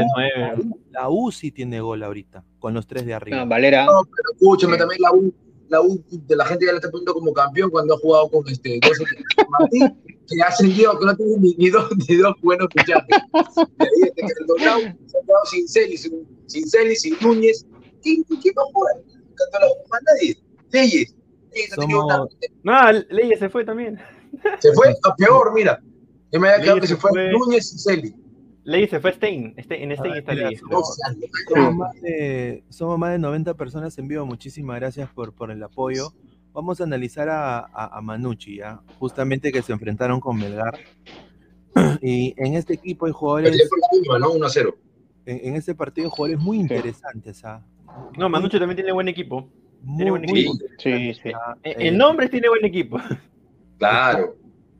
[0.90, 3.44] la U sí tiene gol ahorita, con los tres de arriba.
[3.44, 3.84] No, Valera.
[3.86, 5.32] No, pero escúchame, también la U,
[5.68, 8.48] la U de la gente ya la está poniendo como campeón cuando ha jugado con
[8.48, 9.04] este 12
[9.50, 13.06] Martín, que ha ascendido, que no tiene ni, ni dos, ni dos buenos fichajes.
[13.08, 17.64] De ahí que el Dorado se ha quedado sin Celis, sin, sin Celis, sin Núñez.
[18.02, 18.94] ¿Quién, quién va a jugar?
[19.90, 20.36] Más nadie.
[20.72, 21.14] Leyes.
[21.52, 23.96] Leyes tenido Somos- No, Leyes se fue también.
[24.58, 25.80] Se fue a peor, mira.
[26.34, 27.30] Yo me había quedado que se fue fue.
[27.30, 28.14] Núñez y Celis.
[28.64, 29.54] Leyes se fue Stein.
[29.56, 30.60] Este- en Stein Ah, está Leyes.
[30.60, 34.26] somos- más, de, somos más de 90 personas en vivo.
[34.26, 36.12] Muchísimas gracias por, por el apoyo.
[36.52, 38.80] Vamos a analizar a, a, a Manucci, ¿ya?
[38.98, 40.78] justamente que se enfrentaron con Melgar.
[42.00, 43.68] Y en este equipo hay jugadores,
[44.20, 44.30] ¿no?
[44.32, 44.76] 1 a 0.
[45.26, 47.44] en, en este partido hay jugadores muy interesantes.
[47.44, 47.64] ¿ah?
[48.16, 49.48] No, Manucci también tiene buen equipo.
[49.82, 50.52] Muy, tiene buen equipo.
[50.52, 51.32] interesantes, Sí, sí.
[51.34, 51.56] ¿ah?
[51.64, 52.98] Eh, Eh, El nombre tiene buen equipo.
[53.78, 54.36] Claro.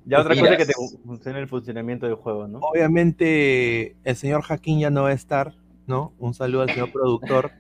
[0.07, 0.75] Ya otra cosa es que te
[1.05, 2.59] funcione el funcionamiento del juego, ¿no?
[2.59, 5.55] Obviamente el señor Jaquín ya no va a estar,
[5.87, 6.13] ¿no?
[6.19, 7.53] Un saludo al señor productor,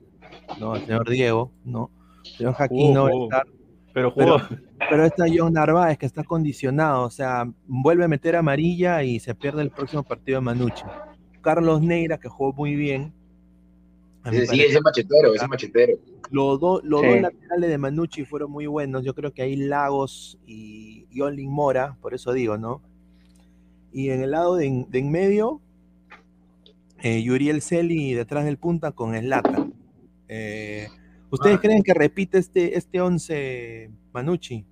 [0.61, 0.75] ¿no?
[0.75, 1.91] Al señor Diego, ¿no?
[2.25, 3.47] El señor Jaquín no va a estar.
[3.95, 4.37] Pero jugó.
[4.91, 9.35] Pero está John Narváez que está condicionado, o sea, vuelve a meter amarilla y se
[9.35, 10.85] pierde el próximo partido de Manucci.
[11.41, 13.15] Carlos Neira, que jugó muy bien.
[14.25, 15.99] Ese, sí, ese machetero, ese machetero.
[16.31, 17.09] los dos, los Sí.
[17.09, 19.05] dos laterales de Manucci fueron muy buenos.
[19.05, 22.81] Yo creo que ahí Lagos y, y Olin Mora, por eso digo, ¿no?
[23.93, 25.61] Y en el lado de, en- de en medio,
[27.03, 29.69] eh, Yuriel Celi detrás del punta con Slata.
[31.31, 31.61] ¿Ustedes Ah.
[31.61, 34.65] creen que repite este, este 11 Manucci?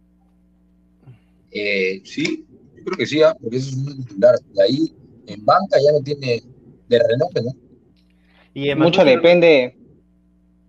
[1.50, 2.46] Eh, sí,
[2.76, 4.34] yo creo que sí, ah, porque eso es un titular.
[4.54, 4.94] De ahí,
[5.26, 6.42] en banca ya no tiene
[6.88, 7.50] de renombre, ¿no?
[8.54, 9.78] Y Mucho Manucci- depende.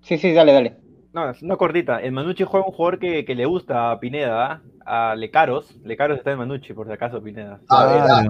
[0.02, 0.78] Sí, sí, dale, dale.
[1.14, 2.00] No, es una cortita.
[2.00, 5.12] El Manucci juega un jugador que, que le gusta a Pineda, ¿ah?
[5.12, 5.76] a Lecaros.
[5.84, 7.62] Lecaros está en Manucci, por si acaso, Pineda.
[7.70, 8.24] A ver, ah,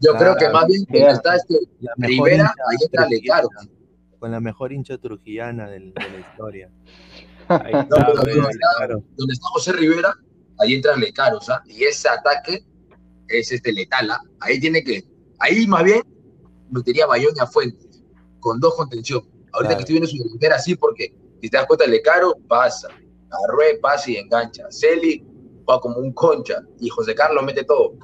[0.00, 0.52] yo creo que claro.
[0.54, 1.54] más bien está este
[1.98, 3.48] Rivera, ahí entra Lecaro.
[3.48, 3.70] trujillana,
[4.18, 6.70] Con la mejor hincha trujillana del- de la historia.
[7.48, 9.02] Ahí No, está, pero donde está, Claro.
[9.16, 10.14] donde está José Rivera,
[10.58, 11.62] ahí entra Lecaro, ¿ah?
[11.66, 12.64] Y ese ataque
[13.28, 14.20] es este letal, ¿ah?
[14.40, 15.04] Ahí tiene que,
[15.38, 16.00] ahí más bien
[16.70, 17.83] metería Bayón y a Fuentes,
[18.44, 19.20] con dos contención.
[19.52, 19.76] Ahorita Claro.
[19.76, 22.88] que estoy viendo su delantera así, porque si te das cuenta, Lecaro pasa,
[23.48, 25.24] Arrué pasa y engancha, Celi
[25.68, 27.94] va como un concha, y José Carlos mete todo.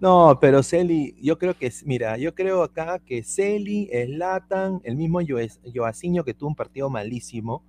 [0.00, 5.20] No, pero Celi, yo creo que, mira, yo creo acá que Celi, Slatan, el mismo
[5.74, 7.62] Joaciño que tuvo un partido malísimo.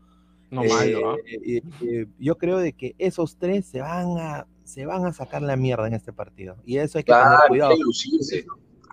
[0.50, 1.16] No eh, malo, ¿ah?
[1.46, 5.42] eh, eh, yo creo de que esos tres se van a, se van a sacar
[5.42, 6.56] la mierda en este partido.
[6.66, 7.72] Y eso hay que Claro, tener cuidado.
[7.72, 8.46] hay que lucirse.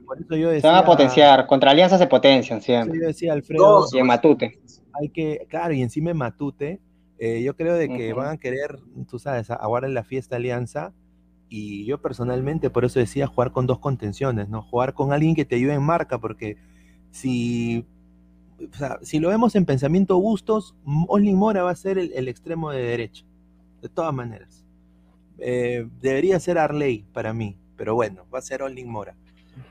[0.07, 1.47] Por eso yo Se van a potenciar.
[1.47, 2.99] Contra Alianza se potencian siempre.
[3.01, 3.87] yo decía, Alfredo.
[3.93, 4.61] Y en Matute.
[4.93, 6.81] hay que, claro, y encima en Matute,
[7.19, 8.79] eh, yo creo de que van a querer,
[9.09, 10.93] tú sabes, aguardar la fiesta Alianza,
[11.49, 14.63] y yo personalmente por eso decía jugar con dos contenciones, ¿no?
[14.63, 16.57] Jugar con alguien que te ayude en marca, porque
[17.11, 17.87] si,
[18.59, 20.75] o sea, si lo vemos en pensamiento Bustos,
[21.07, 23.25] Oslin Mora va a ser el, el extremo de derecha,
[23.83, 24.65] de todas maneras.
[25.39, 29.17] Eh, debería ser Arley para mí, pero bueno, va a ser Oslin Mora.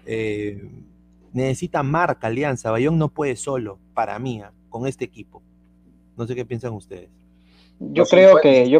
[0.05, 0.69] Eh,
[1.31, 5.43] necesita marca Alianza, Bayón no puede solo, para mí, ah, con este equipo.
[6.17, 7.09] No sé qué piensan ustedes.
[7.79, 8.79] Yo No, creo sí, que yo,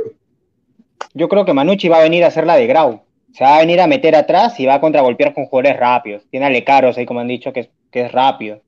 [1.14, 3.04] yo creo que Manucci va a venir a hacer la de Grau.
[3.34, 6.24] Se va a venir a meter atrás y va a contragolpear con jugadores rápidos.
[6.30, 8.62] Tiene a Lecaros ahí, como han dicho, que es, que es rápido.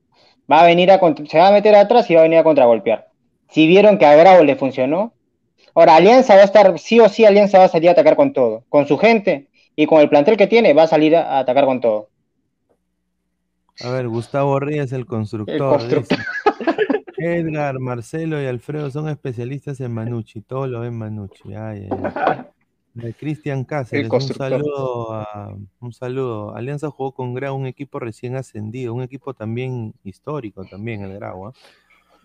[0.50, 3.08] Va a venir a se va a meter atrás y va a venir a contragolpear.
[3.48, 5.14] Si vieron que a Grau le funcionó.
[5.74, 8.32] Ahora, Alianza va a estar, sí o sí, Alianza va a salir a atacar con
[8.32, 8.64] todo.
[8.68, 11.66] Con su gente y con el plantel que tiene, va a salir a, a atacar
[11.66, 12.10] con todo.
[13.84, 15.54] A ver, Gustavo Reyes, el constructor.
[15.54, 16.18] El constructor.
[16.18, 21.54] dice, Edgar, Marcelo y Alfredo son especialistas en Manucci, todo lo ven Manucci.
[21.54, 22.38] Ay, ay, ay.
[22.94, 26.54] De Cristian Cáceres, un saludo, a- un saludo.
[26.56, 31.48] Alianza jugó con Grau, un equipo recién ascendido, un equipo también histórico también el Grau.
[31.48, 31.52] ¿ah?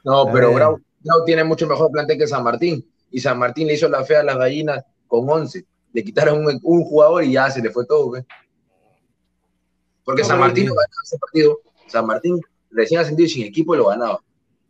[0.05, 0.53] No, A pero.
[0.53, 2.85] Grau, Grau tiene mucho mejor plantel que San Martín.
[3.11, 5.65] Y San Martín le hizo la fea a las gallinas con 11.
[5.91, 8.11] Le quitaron un, un jugador y ya se le fue todo.
[8.11, 8.25] ¿ve?
[10.03, 11.59] Porque No, San Martín no ganaba ese partido.
[11.87, 12.39] San Martín
[12.71, 14.19] recién ascendido y sin equipo lo ganaba.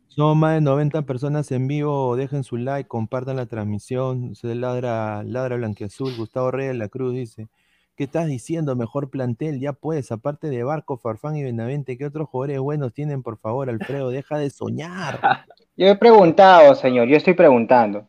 [0.07, 2.15] Son más de 90 personas en vivo.
[2.17, 4.35] Dejen su like, compartan la transmisión.
[4.35, 6.15] Se ladra, ladra Blanquiazul.
[6.17, 7.47] Gustavo Reyes de la Cruz dice:
[7.95, 8.75] ¿Qué estás diciendo?
[8.75, 10.11] Mejor plantel, ya puedes.
[10.11, 13.23] Aparte de Barco, Farfán y Benavente, ¿qué otros jugadores buenos tienen?
[13.23, 15.19] Por favor, Alfredo, deja de soñar.
[15.77, 18.07] Yo he preguntado, señor, yo estoy preguntando.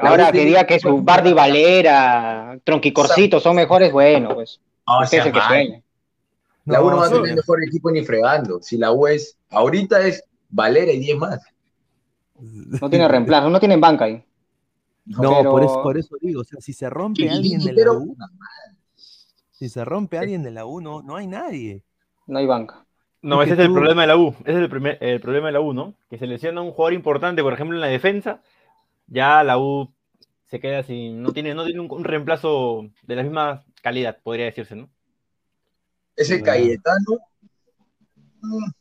[0.00, 4.60] Ahora que diga que su Bardi Valera, Tronquicorcito son mejores, bueno, pues.
[4.86, 5.82] No, Usted es el que sueña.
[6.64, 8.60] La U no va a tener mejor equipo ni fregando.
[8.62, 11.40] Si la U es, ahorita es Valera y 10 más.
[12.40, 14.24] No tiene reemplazo, no tiene banca ahí.
[15.06, 17.92] No, pero- por, eso, por eso digo, o sea, si se rompe alguien de la
[17.92, 18.16] U,
[19.50, 21.82] Si se rompe alguien de la U, no, no hay nadie.
[22.26, 22.84] No hay banca.
[23.20, 24.34] No, Es ese es el problema de la U.
[24.40, 25.94] Ese es el, primer, el problema de la U, ¿no?
[26.10, 28.40] Que se lesiona un jugador importante, por ejemplo, en la defensa.
[29.06, 29.92] Ya la U
[30.46, 31.22] se queda sin.
[31.22, 34.88] No tiene, no tiene un, un reemplazo de la misma calidad, podría decirse, ¿no?
[36.16, 36.42] Ese Ah.
[36.42, 37.18] Cayetano.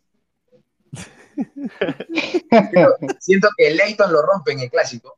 [3.19, 5.17] siento, que Leighton lo rompe en el clásico.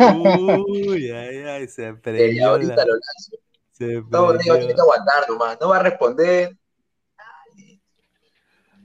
[0.00, 2.48] Uy, ay, ay, se Y prendió.
[2.50, 3.36] ahorita la- lo lanzo.
[3.70, 5.58] se No, digo, tiene que aguantar nomás.
[5.60, 6.56] No va a responder.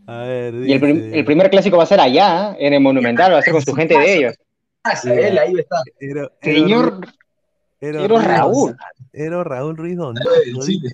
[0.09, 2.67] A ver, Y el, prim- dice- el primer clásico va a ser allá, ¿eh?
[2.67, 4.33] en el Monumental, va a ser con su gente de ellos.
[4.83, 5.81] Ah, sí, él ahí está.
[6.41, 7.01] Señor,
[7.81, 8.77] Ruiz Raúl.
[9.11, 10.23] Era Raúl Ruiz dice.
[10.61, 10.89] Chile.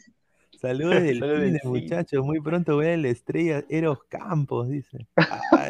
[0.64, 1.62] Saludos del cine, cine.
[1.66, 2.26] muchachos.
[2.26, 5.06] Muy pronto voy a la estrella Eros Campos, dice.
[5.18, 5.68] Ay,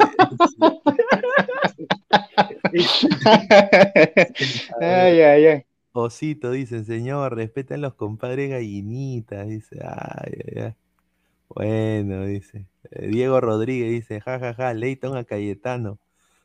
[4.80, 5.64] ay, ay, ay.
[5.92, 9.80] Osito, dice, señor, respetan los compadres gallinitas, dice.
[9.82, 10.74] Ay, ay, ay.
[11.48, 12.66] Bueno, dice.
[12.92, 15.98] Eh, Diego Rodríguez dice, jajaja, ja, ja, Leighton a Cayetano.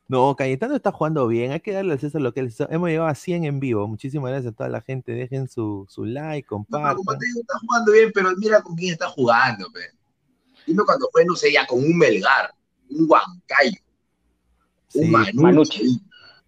[0.10, 2.52] No, Cayetano está jugando bien, hay que darle al César lo que él.
[2.72, 3.88] Hemos llegado a 100 en vivo.
[3.88, 5.12] Muchísimas gracias a toda la gente.
[5.12, 6.96] Dejen su, su like, No, pero compartan.
[6.96, 9.82] como te digo, está jugando bien, pero mira con quién está jugando, pe.
[10.66, 12.52] Dime cuando fue, no sé, ya con un Melgar,
[12.90, 13.80] un Huancayo,
[14.88, 15.38] Sí, un Manucci.
[15.38, 16.02] Manucci.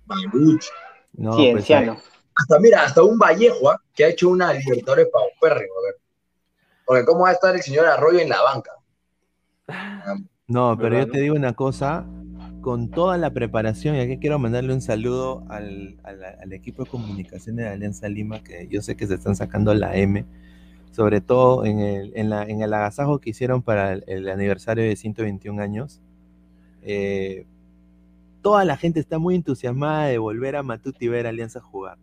[0.08, 0.70] Manucci.
[1.14, 1.70] no, Sí, pues.
[1.70, 3.80] Hasta, mira, hasta un Vallejo ¿ah?
[3.94, 5.96] que ha hecho una Libertadores paupérrimo, a ver.
[6.84, 8.72] Porque cómo va a estar el señor Arroyo en la banca.
[10.48, 12.06] No, pero ¿Verdad, yo te digo una cosa,
[12.62, 17.56] con toda la preparación, y aquí quiero mandarle un saludo al, al- equipo de comunicación
[17.56, 20.26] de Alianza Lima, que yo sé que se están sacando la M,
[20.92, 24.96] sobre todo en el, en la- en el agasajo que hicieron para el, aniversario de
[24.96, 26.00] 121 años.
[26.84, 27.46] Eh,
[28.42, 31.98] toda la gente está muy entusiasmada de volver a Matute y ver Alianza jugar.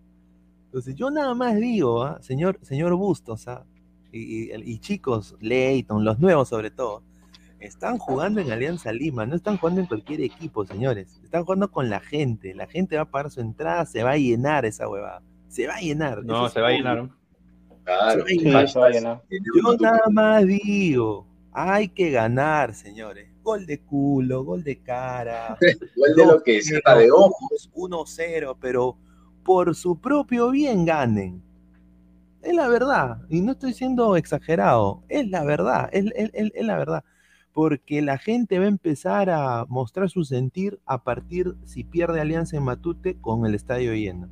[0.67, 2.19] Entonces, yo nada más digo, ¿ah?
[2.21, 3.65] señor, señor Bustos, ¿ah?
[4.13, 7.03] y, y- y chicos, Leighton, los nuevos sobre todo,
[7.61, 11.21] están jugando en Alianza Lima, no están jugando en cualquier equipo, señores.
[11.25, 12.55] Están jugando con la gente.
[12.55, 15.23] La gente va a pagar su entrada, se va a llenar esa huevada.
[15.49, 16.25] Se va a llenar.
[16.25, 17.09] No, eso se va a llenar.
[17.85, 18.25] Claro.
[18.27, 19.23] Sí, se va a llenar.
[19.31, 23.29] Yo nada más digo, hay que ganar, señores.
[23.43, 25.57] Gol de culo, gol de cara.
[25.97, 27.71] Igual de lo que se de ojos.
[27.75, 28.97] 1-0, pero
[29.43, 31.43] por su propio bien ganen.
[32.43, 36.65] Es la verdad, y no estoy siendo exagerado, es la verdad, es, es- es- es
[36.67, 37.05] la verdad.
[37.59, 42.57] Porque la gente va a empezar a mostrar su sentir a partir, si pierde Alianza
[42.57, 44.29] en Matute, con el estadio lleno.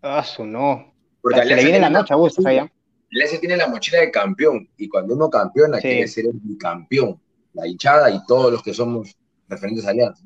[0.00, 0.94] Ah, su no.
[1.20, 2.72] Porque Se le Alianza viene la tiene noche a allá.
[3.10, 4.68] Alianza tiene la mochila de campeón.
[4.76, 5.88] Y cuando uno campeona, Sí.
[5.88, 7.20] quiere ser el bicampeón.
[7.52, 9.16] La hinchada y todos los que somos
[9.48, 10.22] referentes a Alianza.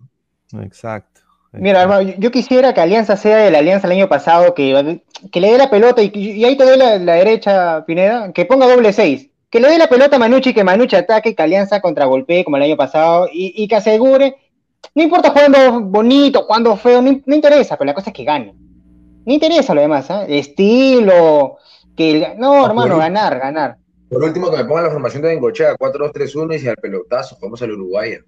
[0.53, 0.63] ¿no?
[0.63, 1.23] Exacto.
[1.55, 5.01] Mira, hermano, yo- yo quisiera que Alianza sea de la Alianza el año pasado, que,
[5.33, 8.45] que le dé la pelota y, y ahí te doy la, la derecha, Pineda, que
[8.45, 9.31] ponga doble seis.
[9.51, 12.65] Que le dé la pelota a Manucci, que Manucci ataque, que Alianza contragolpee como el
[12.65, 14.37] año pasado y, y que asegure.
[14.95, 18.55] No importa jugando bonito, jugando feo, no, no interesa, pero la cosa es que gane.
[19.25, 20.25] No interesa lo demás, ¿ah?
[20.29, 21.59] Estilo,
[21.97, 23.77] que el- no, Ah, hermano, ganar, ganar.
[24.09, 27.61] Por último, que me pongan la formación de Bengochea 4-2-3-1 y si al pelotazo, vamos
[27.63, 28.19] al Uruguay.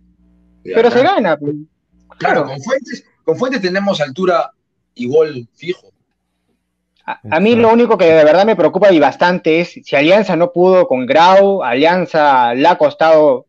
[0.64, 1.36] Pero se gana.
[1.36, 1.54] pues.
[2.18, 4.50] Claro, con Fuentes, con Fuentes tenemos altura
[4.94, 5.88] y gol fijo.
[7.10, 10.36] A, a mí lo único que de verdad me preocupa y bastante es si Alianza
[10.36, 13.46] no pudo con Grau, Alianza le ha costado,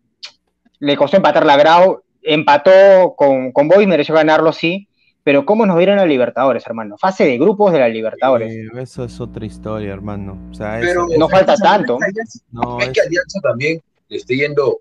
[0.80, 4.88] le costó empatar la Grau, empató con, con Boys, mereció ganarlo, sí,
[5.24, 6.97] pero ¿cómo nos vieron a Libertadores, hermano?
[6.97, 8.49] Fase de grupos de la Libertadores.
[8.53, 10.38] Eh, eso es otra historia, hermano.
[10.49, 11.97] O sea, Pero eso- no falta es tanto.
[12.51, 14.80] No, es que Alianza también le está yendo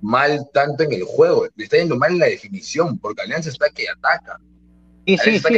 [0.00, 3.66] mal tanto en el juego, le está yendo mal en la definición, porque Alianza está
[3.70, 4.38] que ataca,
[5.06, 5.48] Sí, sí, Alianza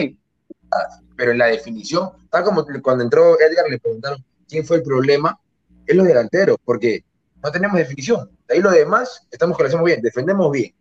[1.17, 5.39] pero en la definición, tal como cuando entró Edgar le preguntaron quién fue el problema,
[5.87, 7.05] es los delanteros, porque
[7.43, 8.31] no tenemos definición.
[8.49, 10.75] De ahí lo demás, estamos que lo hacemos bien, defendemos bien.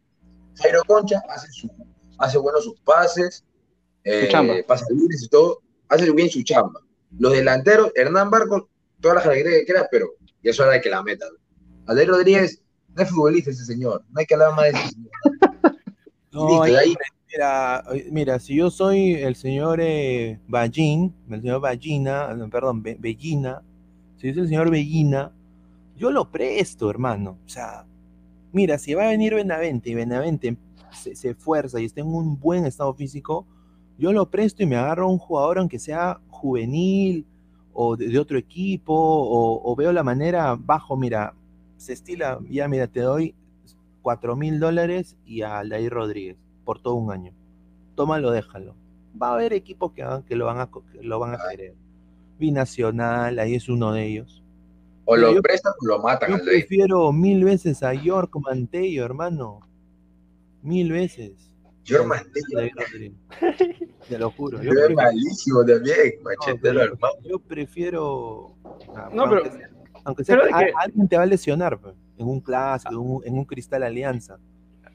[0.56, 1.70] Jairo Concha hace, su,
[2.18, 3.44] hace buenos sus pases,
[4.04, 4.56] eh, chamba.
[4.68, 6.80] pasa libres y todo, hace bien su chamba.
[7.18, 8.64] Los delanteros, Hernán Barcos,
[9.02, 11.30] todas las alegrías que quieras, pero ya es hora de que la metan.
[11.86, 12.62] Alder Rodríguez,
[12.96, 15.12] no es futbolista ese señor, no hay que hablar más de ese señor.
[16.32, 16.96] no, Listo, hay de ahí,
[17.34, 22.84] Mira, oye, mira, si yo soy el señor eh, Ballín, el señor Ballina, no, perdón,
[22.84, 23.64] Be- Bellina,
[24.18, 25.32] si soy el señor Bellina,
[25.98, 27.38] yo lo presto, hermano.
[27.46, 27.86] O sea,
[28.54, 30.58] mira, si va a venir Benavente y Benavente
[30.92, 33.48] se, esfuerza y está en un buen estado físico,
[33.98, 37.26] yo lo presto y me agarro a un jugador, aunque sea juvenil
[37.74, 41.34] o de, otro equipo, o, o veo la manera bajo, mira,
[41.78, 43.36] se estila, ya mira, te doy
[44.04, 47.34] cuatro mil dólares y a Aldair Rodríguez por todo un año.
[47.96, 48.76] Tómalo, déjalo.
[49.22, 51.76] Va a haber equipos que, que lo van a, que lo van a querer.
[52.40, 54.44] Binacional, ahí es uno de ellos.
[55.06, 56.46] O lo prestan o lo matan Yo rey.
[56.60, 59.60] prefiero mil veces a York Mantello, hermano.
[60.62, 61.52] Mil veces.
[61.84, 62.72] York Mantello.
[64.10, 64.62] Te lo juro.
[64.62, 67.14] Yo prefiero, malísimo también, no, machetero, pero hermano.
[67.24, 68.56] yo prefiero-
[68.96, 69.70] ah, No, aunque pero- sea-
[70.06, 72.98] aunque sea pero que a- alguien te va a lesionar pues, en un clásico, en
[73.00, 74.38] un, en un cristal alianza.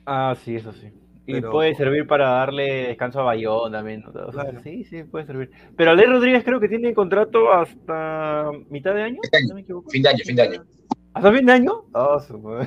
[0.07, 0.91] Ah, sí, eso sí.
[1.31, 4.01] Y puede servir para darle descanso a Bayón también.
[4.03, 4.09] ¿no?
[4.27, 4.61] O sea, Claro.
[4.63, 5.51] Sí, sí, puede servir.
[5.77, 9.21] Pero Aleix Rodríguez creo que tiene contrato hasta mitad de año.
[9.23, 9.49] Este año.
[9.51, 9.91] ¿No me equivoco?
[9.91, 10.65] Fin de año, fin de año.
[11.13, 11.73] ¿Hasta fin de año?
[12.27, 12.67] Su madre.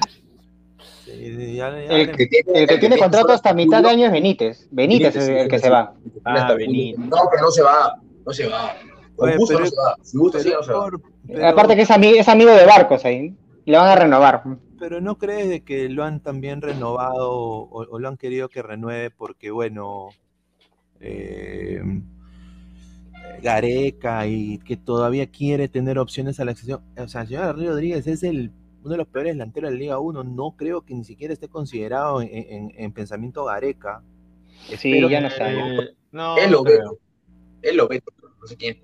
[1.06, 4.12] Sí, sí, ya- ya El que, el que tiene contrato hasta mitad de año es
[4.12, 4.68] Benítez.
[4.72, 5.94] Benítez es el que se va.
[6.24, 7.00] Ah, Benítez.
[7.00, 8.00] No, pero no se va.
[8.26, 8.76] No se va.
[9.16, 9.96] Con Oye, gusto pero- no se va.
[10.04, 10.80] Si gusta, sí, pero no se va.
[10.84, 13.36] por- pero- Aparte que es, ami- es amigo de Barcos ahí.
[13.66, 14.44] Y le van a renovar.
[14.82, 18.64] Pero no crees de que lo han también renovado o, o lo han querido que
[18.64, 20.10] renueve porque, bueno,
[21.00, 21.84] eh,
[23.44, 26.82] Gareca y que todavía quiere tener opciones a la accesión.
[26.98, 28.52] O sea, el señor Rodríguez es el,
[28.82, 30.24] uno de los peores delanteros de la Liga 1.
[30.24, 34.02] No creo que ni siquiera esté considerado en, en- en pensamiento Gareca.
[34.68, 35.52] Sí, Espero ya no está.
[36.12, 36.80] No, Él lo ve.
[37.62, 38.02] Él lo ve.
[38.42, 38.78] No sé quién.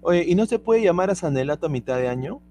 [0.00, 2.42] Oye, ¿y no se puede llamar a Sanelato a mitad de año?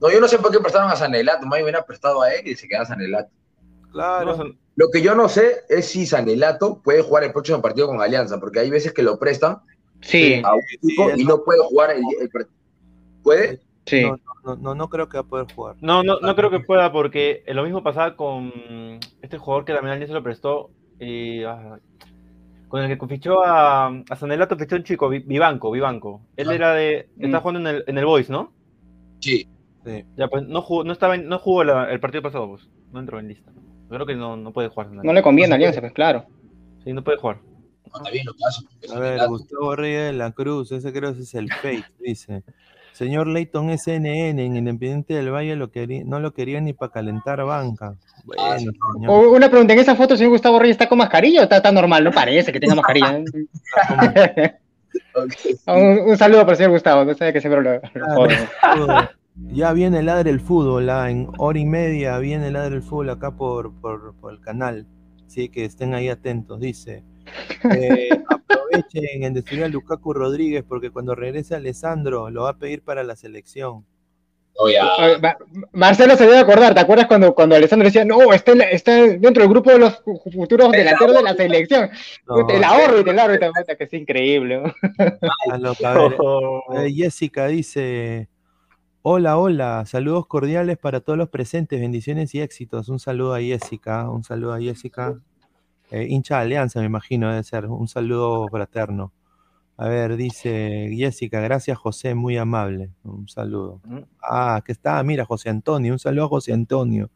[0.00, 1.46] No, yo no sé por qué prestaron a Sanelato.
[1.46, 3.30] Más bien hubiera prestado a él y se queda Sanelato.
[3.92, 4.36] Claro.
[4.36, 8.00] No, Lo que yo no sé es si Sanelato puede jugar el próximo partido con
[8.00, 9.58] Alianza, porque hay veces que lo prestan
[10.00, 12.02] Sí, a un equipo sí, y no puede jugar el,
[13.22, 13.60] ¿Puede?
[13.86, 14.02] sí.
[14.02, 15.76] No, no, no, no creo que va a poder jugar.
[15.80, 18.52] No, no, no creo que pueda porque lo mismo pasaba con
[19.22, 20.70] este jugador que también alguien se lo prestó
[21.00, 21.78] y ah,
[22.68, 26.20] con el que fichó a, a Sanelato fichó un chico, Vi- Vivanco, Vivanco.
[26.36, 26.54] Él Ah.
[26.54, 27.42] era de, está Mm.
[27.42, 28.52] jugando en el, en el Boys, ¿no?
[29.20, 29.48] Sí.
[29.88, 30.04] Sí.
[30.16, 32.68] Ya pues no jugó, no estaba en- no jugó la- el partido pasado, pues.
[32.92, 33.50] No entró en lista.
[33.88, 34.90] Creo que no, no puede jugar.
[34.92, 36.26] No le conviene a Alianza, pues claro.
[36.84, 37.38] Sí, no puede jugar.
[37.90, 38.94] No, está bien lo que hace.
[38.94, 42.42] A ver, Gustavo Reyes de la Cruz, ese creo que es el fake, dice.
[42.92, 44.06] Señor Leighton SNN
[44.40, 47.94] en Independiente del Valle lo quería, no lo quería ni para calentar banca.
[48.24, 49.10] Bueno, Ah, sí, señor.
[49.10, 51.58] O una pregunta, ¿en esa foto el señor Gustavo Reyes está con mascarilla o está,
[51.58, 52.02] está normal?
[52.04, 53.22] No parece que tenga mascarilla.
[55.66, 58.28] Un, un saludo para el señor Gustavo, no sabe que siempre lo, lo
[58.62, 59.10] Ah.
[59.40, 62.82] Ya viene el ladre el fútbol, ah, en hora y media viene el ladre el
[62.82, 64.86] fútbol acá por, por, por el canal.
[65.26, 67.04] Así que estén ahí atentos, dice.
[67.74, 72.82] Eh, aprovechen en destruir a Lukaku Rodríguez porque cuando regrese Alessandro lo va a pedir
[72.82, 73.84] para la selección.
[75.22, 75.36] Ma-
[75.72, 79.48] Marcelo se debe acordar, ¿te acuerdas cuando, cuando Alessandro decía, no, está, está dentro del
[79.48, 80.02] grupo de los
[80.34, 81.90] futuros delanteros de la selección?
[82.26, 84.60] No, el ahorro y el ahorro, que es increíble.
[84.62, 84.72] ¿no?
[85.52, 86.16] a lo que- a ver,
[86.88, 88.28] Eh, Jessica dice,
[89.10, 92.90] hola, hola, saludos cordiales para todos los presentes, bendiciones y éxitos.
[92.90, 95.18] Un saludo a Jessica, un saludo a Jessica.
[95.90, 97.64] Eh, hincha de Alianza, me imagino, debe ser.
[97.64, 99.14] Un saludo fraterno.
[99.78, 102.90] A ver, dice Jessica, gracias José, muy amable.
[103.02, 103.80] Un saludo.
[104.22, 107.10] Ah, que está, mira, José Antonio, un saludo a José Antonio.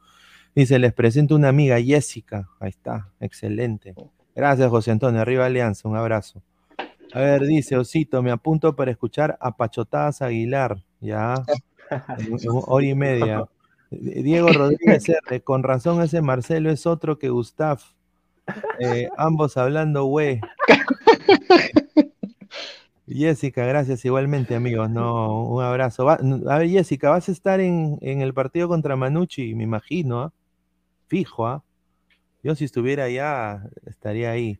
[0.54, 2.48] Dice, les presento una amiga, Jessica.
[2.58, 3.94] Ahí está, excelente.
[4.34, 6.42] Gracias, José Antonio, arriba Alianza, un abrazo.
[7.12, 11.34] A ver, dice Osito, me apunto para escuchar a Pachotadas Aguilar, ya,
[12.66, 13.44] hora y media.
[13.90, 17.80] Diego Rodríguez R, con razón ese Marcelo es otro que Gustav.
[18.80, 20.40] Eh, ambos hablando, güey.
[23.06, 24.88] Jessica, gracias igualmente, amigos.
[24.88, 26.04] No, un abrazo.
[26.04, 26.18] Va-
[26.48, 30.32] a ver, Jessica, vas a estar en, en el partido contra Manucci, me imagino, ¿ah?
[31.08, 31.62] Fijo, ¿ah?
[32.42, 34.58] Yo si estuviera allá, estaría ahí.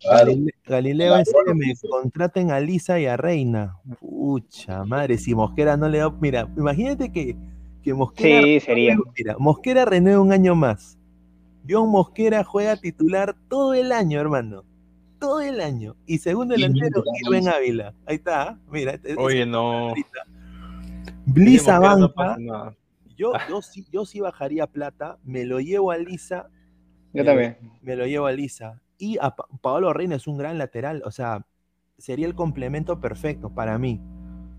[0.00, 0.26] Claro.
[0.32, 3.76] Galile- Galileo Claro, SM, contraten a Lisa y a Reina.
[4.00, 6.10] Pucha madre, si Mosquera no le da.
[6.10, 7.36] Mira, imagínate que,
[7.82, 8.42] que Mosquera.
[8.42, 8.96] Sí, sería.
[9.16, 10.98] Mira, Mosquera renueva un año más.
[11.68, 14.64] John Mosquera juega titular todo el año, hermano.
[15.18, 15.96] Todo el año.
[16.06, 17.94] Y segundo delantero, Irving Ávila.
[18.04, 18.58] Ahí está, ¿ah?
[18.70, 18.92] mira.
[18.92, 19.94] es- es- Oye, no.
[21.24, 22.76] Blisa no banca.
[23.16, 26.48] Yo, yo, sí, yo sí bajaría plata, me lo llevo a Lisa
[27.14, 27.56] Yo también.
[27.80, 28.78] me lo llevo a Lisa.
[28.98, 31.46] Y a Pa- Paolo Reina es un gran lateral, o sea,
[31.98, 34.00] sería el complemento perfecto para mí.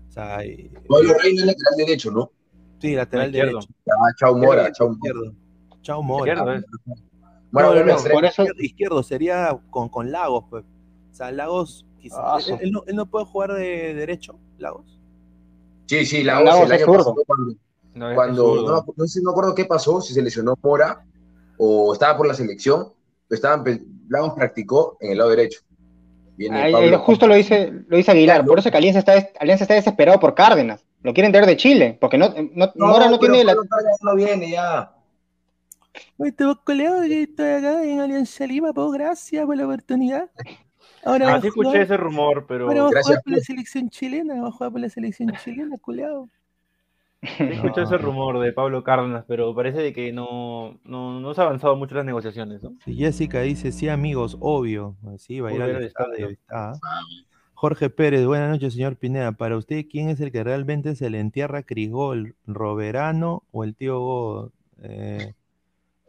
[0.08, 2.30] O sea, eh, Pablo Reina es lateral derecho, ¿no?
[2.80, 3.52] sí, lateral izquierdo.
[3.58, 3.72] derecho.
[3.90, 4.96] Ah, chao Mora, chao Mora.
[4.98, 5.34] Izquierdo.
[5.82, 6.32] Chao Mora.
[6.32, 6.64] Izquierdo, ¿eh?
[7.50, 10.64] No, no, no, por eso- Izquierdo, sería con, con Lagos, pues.
[11.10, 12.18] O sea, Lagos, quizás-
[12.50, 15.00] Ah, él, no, él no puede jugar de derecho, Lagos.
[15.86, 17.54] Sí, sí, la Lagos el año pasado cuando,
[17.94, 21.04] No, cuando no, no sé, no me acuerdo qué pasó, si se lesionó Mora
[21.56, 22.92] o estaba por la selección,
[23.30, 23.64] estaban,
[24.08, 25.60] Lagos practicó en el lado derecho.
[26.36, 29.28] Viene Ahí- Pablo- ahí justo lo dice, lo dice Aguilar, por eso que Alianza está,
[29.40, 30.84] Alianza está desesperado por Cárdenas.
[31.02, 33.54] Lo quieren traer de Chile, porque no, no- Mora no tiene la.
[33.54, 34.92] Cárdenas no viene ya.
[36.16, 36.32] Vos
[36.64, 40.30] coleado que estoy acá en Alianza Lima, pues gracias por la oportunidad.
[41.04, 42.66] Ahora va a Así Ah, escuché jugar- ese rumor, pero.
[42.68, 43.46] ahora va a jugar por la pues.
[43.46, 46.28] selección chilena, va a jugar por la selección chilena, culeado.
[47.36, 51.40] Se escuchó ese rumor de Pablo Cárdenas, pero parece de que no, no, no se
[51.40, 52.74] ha avanzado mucho las negociaciones, ¿no?
[52.84, 54.96] Sí, Jessica dice, sí, amigos, obvio.
[55.18, 56.28] Sí, va a ir al estadio.
[56.28, 56.74] está.
[57.54, 59.32] Jorge Pérez, buenas noches, señor Pineda.
[59.32, 62.36] Para usted, ¿quién es el que realmente se le entierra a Crigol?
[62.46, 64.52] ¿Roberano o el tío Godo?
[64.80, 65.34] Eh,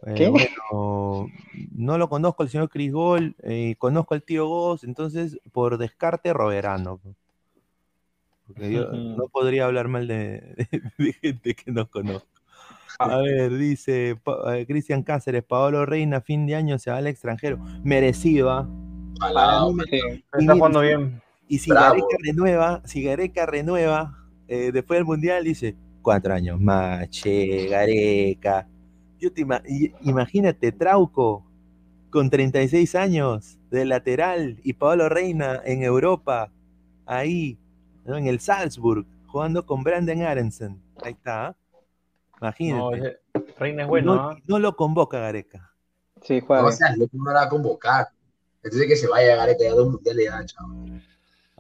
[0.06, 0.30] eh, ¿Qué?
[0.30, 1.28] bueno,
[1.72, 7.00] no lo conozco el señor Crigol, eh, conozco al tío Godos, entonces por descarte Roberano.
[8.54, 12.28] Porque yo no podría hablar mal de, de gente que no conozco.
[13.00, 17.08] A ver, dice Pa- eh, Cristian Cáceres, Paolo Reina, fin de año se va al
[17.08, 17.58] extranjero.
[17.84, 18.68] Merecido, ¿ah?
[19.20, 20.00] Para mí, Sí.
[20.38, 21.22] y Está jugando bien.
[21.48, 21.88] y si Bravo.
[21.90, 28.68] Gareca renueva, si Gareca renueva, eh, después del Mundial dice, cuatro años más, che, Gareca.
[29.20, 31.46] Yo te ima- i- imagínate, Trauco,
[32.10, 36.52] con 36 años, de lateral, y Paolo Reina en Europa,
[37.06, 37.58] ahí,
[38.10, 38.18] ¿no?
[38.18, 40.82] en el Salzburg, jugando con Brandon Aronson.
[41.04, 41.56] Ahí está, ¿ah?
[42.42, 43.20] Imagínate.
[43.34, 44.38] No, Reina es bueno, no, ¿ah?
[44.48, 45.74] no lo convoca Gareca.
[46.22, 46.78] Sí, juega No bien.
[46.78, 48.08] seas loco, no la va a convocar.
[48.64, 51.04] Entonces que se vaya a Gareca ya dos mundiales ya, chaval.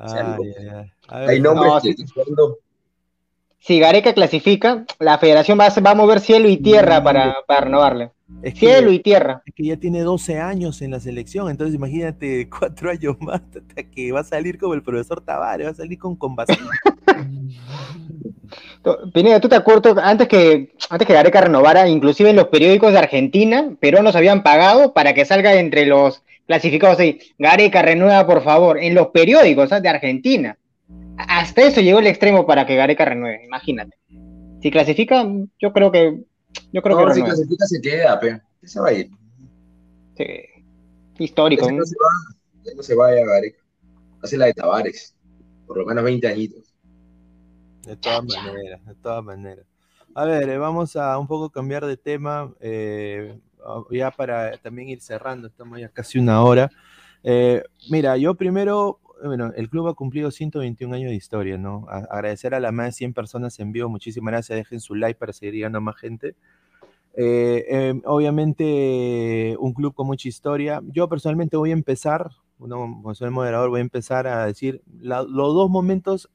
[0.07, 0.43] sea, Ay, loco.
[0.59, 0.91] ay, ay.
[1.07, 1.89] A ver, Hay nombres no, que sí.
[2.03, 2.57] están jugando
[3.59, 7.61] Si Gareca clasifica, la federación va a, va a mover cielo y tierra para, para
[7.61, 8.11] renovarle.
[8.41, 9.41] es que- Cielo y tierra.
[9.45, 13.83] Es que ya tiene 12 años en la selección, entonces imagínate cuatro años más hasta
[13.83, 16.57] que va a salir como el profesor Tavares, va a salir con, vacío.
[19.13, 22.99] Pineda, ¿tú te acuerdas antes que, antes que Gareca renovara, inclusive en los periódicos de
[22.99, 28.79] Argentina, peruanos habían pagado para que salga entre los clasificados ahí, Gareca renueva por favor,
[28.81, 29.83] en los periódicos ¿sabes?
[29.83, 30.57] de Argentina.
[31.27, 33.97] Hasta eso llegó el extremo para que Gareca renueve, imagínate.
[34.61, 35.25] Si clasifica,
[35.59, 36.23] yo creo que
[36.71, 38.41] yo creo No, que si clasifica se queda, pe.
[38.61, 39.09] ¿Qué se va a ir?
[40.17, 40.25] Sí.
[41.17, 41.65] Histórico.
[41.65, 41.85] Ese ¿no?
[41.85, 43.59] se va, ya no se vaya Gareca.
[44.21, 45.15] Hace la de Tavares.
[45.67, 46.73] Por lo menos 20 añitos.
[47.85, 49.65] De todas maneras, de todas maneras.
[50.15, 54.89] A ver, eh, vamos a un poco cambiar de tema, eh, ah, ya para también
[54.89, 56.69] ir cerrando, estamos ya casi una hora.
[57.23, 61.85] Eh, mira, yo primero, bueno, el club ha cumplido 121 años de historia, ¿no?
[61.89, 65.33] Agradecer a las más de 100 personas en vivo, muchísimas gracias, dejen su like para
[65.33, 66.35] seguir llegando a más gente.
[67.15, 70.81] Eh, eh, obviamente, un club con mucha historia.
[70.87, 74.81] Yo personalmente voy a empezar, uno, como soy el moderador, voy a empezar a decir
[74.99, 76.29] la- los dos momentos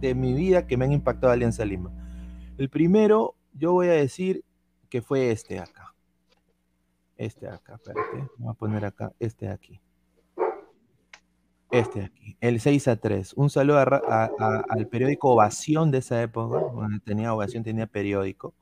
[0.00, 1.90] de mi vida que me han impactado Alianza Lima.
[2.58, 4.44] El primero, yo voy a decir
[4.88, 5.94] que fue este acá.
[7.16, 8.28] Este acá, espérate.
[8.38, 9.80] Voy a poner acá, este de aquí.
[11.70, 13.32] Este aquí, el 6 a 3.
[13.34, 16.58] Un saludo a a- a- al periódico Ovación de esa época.
[16.72, 18.54] Bueno, tenía Ovación, tenía periódico.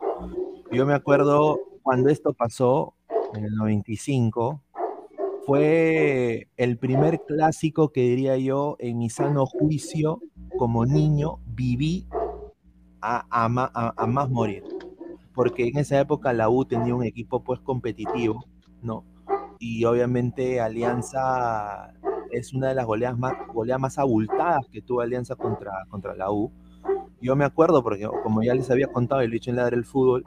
[0.70, 2.94] Yo me acuerdo cuando esto pasó,
[3.34, 4.62] en el 95,
[5.46, 10.20] fue el primer clásico que diría yo en mi sano juicio
[10.58, 12.06] como niño viví
[13.00, 14.64] a- a más morir.
[15.34, 18.44] Porque en esa época la U tenía un equipo pues competitivo,
[18.82, 19.04] ¿no?
[19.58, 21.94] Y obviamente Alianza
[22.38, 26.30] es una de las goleadas más, goleadas más abultadas que tuvo Alianza contra, contra la
[26.30, 26.52] U.
[27.20, 29.84] Yo me acuerdo porque como ya les había contado y lo dicho en Ladre el
[29.84, 30.24] Fútbol,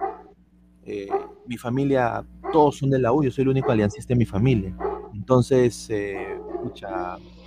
[0.83, 1.09] eh,
[1.47, 4.75] mi familia, todos son de la U, yo soy el único aliancista en mi familia.
[5.13, 6.39] Entonces, eh,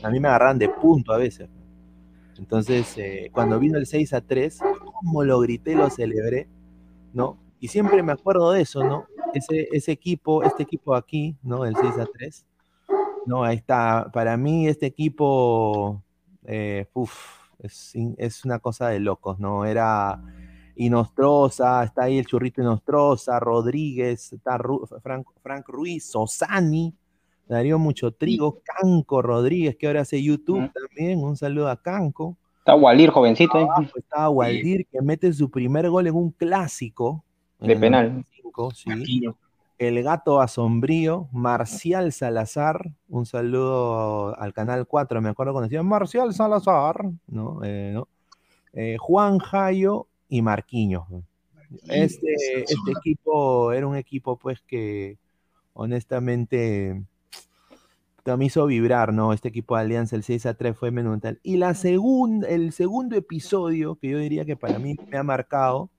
[0.03, 1.49] a mí me agarran de punto a veces.
[2.39, 4.59] Entonces, eh, cuando vino el 6 a 3,
[5.01, 6.49] como lo grité, lo celebré,
[7.12, 7.39] ¿no?
[7.61, 9.07] Y siempre me acuerdo de eso, ¿no?
[9.35, 11.65] Ese, ese equipo, este equipo aquí, ¿no?
[11.65, 12.47] El 6 a 3,
[13.27, 13.45] ¿no?
[13.45, 14.11] Ahí está.
[14.12, 16.03] Para mí, este equipo,
[16.45, 17.12] eh, uf,
[17.59, 19.64] es, una cosa de locos, ¿no?
[19.64, 20.20] Era
[20.77, 26.95] Inostroza, está ahí el churrito Inostroza, Rodríguez, está Ru- Frank, Frank Ruiz, Sosani,
[27.49, 30.72] Darío Mucho Trigo, Canco Rodríguez, que ahora hace YouTube Mm.
[30.72, 31.18] también.
[31.25, 32.37] Un saludo a Canco.
[32.59, 33.62] Está Walir, jovencito, ¿eh?
[33.62, 37.22] Abajo estaba Waldir, que mete su primer gol en un clásico.
[37.61, 38.09] De penal.
[38.11, 38.91] 95, sí.
[39.79, 46.33] El gato asombrío, Marcial Salazar, un saludo al canal 4, me acuerdo cuando decían Marcial
[46.33, 47.61] Salazar, ¿no?
[47.64, 48.09] Eh, ¿no?
[48.72, 51.09] Eh, Juan Jayo y Marquinhos.
[51.11, 51.25] ¿no?
[51.89, 55.18] Este, este equipo era un equipo, pues, que
[55.72, 57.03] honestamente
[58.25, 59.33] me hizo vibrar, ¿no?
[59.33, 61.41] Este equipo de Alianza, el 6 a 3 fue monumental.
[61.43, 65.91] Y la segunda, el segundo episodio que yo diría que para mí me ha marcado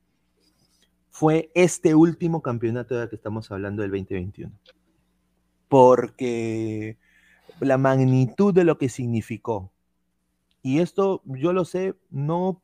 [1.16, 4.52] fue este último campeonato del que estamos hablando del 2021.
[5.70, 6.98] Porque
[7.62, 9.72] la magnitud de lo que significó.
[10.62, 12.62] Y esto yo lo sé, no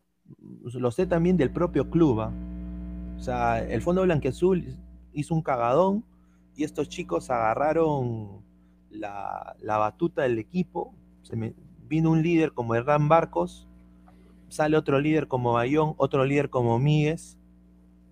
[0.66, 2.20] lo sé también del propio club.
[2.20, 2.34] ¿ah?
[3.18, 4.76] O sea, el Fondo Blanquiazul
[5.14, 6.04] hizo un cagadón
[6.54, 8.42] y estos chicos agarraron
[8.90, 10.94] la, la batuta del equipo.
[11.88, 13.70] Vino un líder como Hernán Barcos,
[14.50, 17.38] sale otro líder como Bayón, otro líder como Míguez,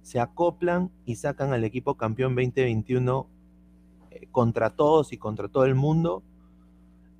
[0.09, 3.29] se acoplan y sacan al equipo campeón 2021
[4.09, 6.23] eh, contra todos y contra todo el mundo.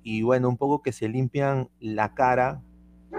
[0.02, 2.64] Y bueno, un poco que se limpian la cara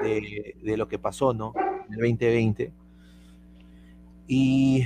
[0.04, 1.54] de, lo que pasó, ¿no?
[1.88, 2.74] En el 2020.
[4.28, 4.84] Y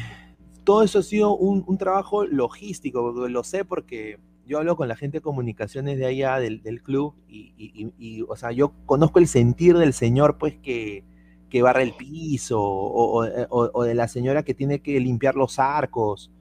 [0.63, 5.17] todo eso ha sido un, trabajo logístico, lo sé porque yo hablo con la gente
[5.17, 7.53] de comunicaciones de allá del, club y-
[7.97, 11.03] y, o sea, yo conozco el sentir del señor, pues, que,
[11.49, 15.35] que barre el piso, o, o- o- o de la señora que tiene que limpiar
[15.35, 16.31] los arcos,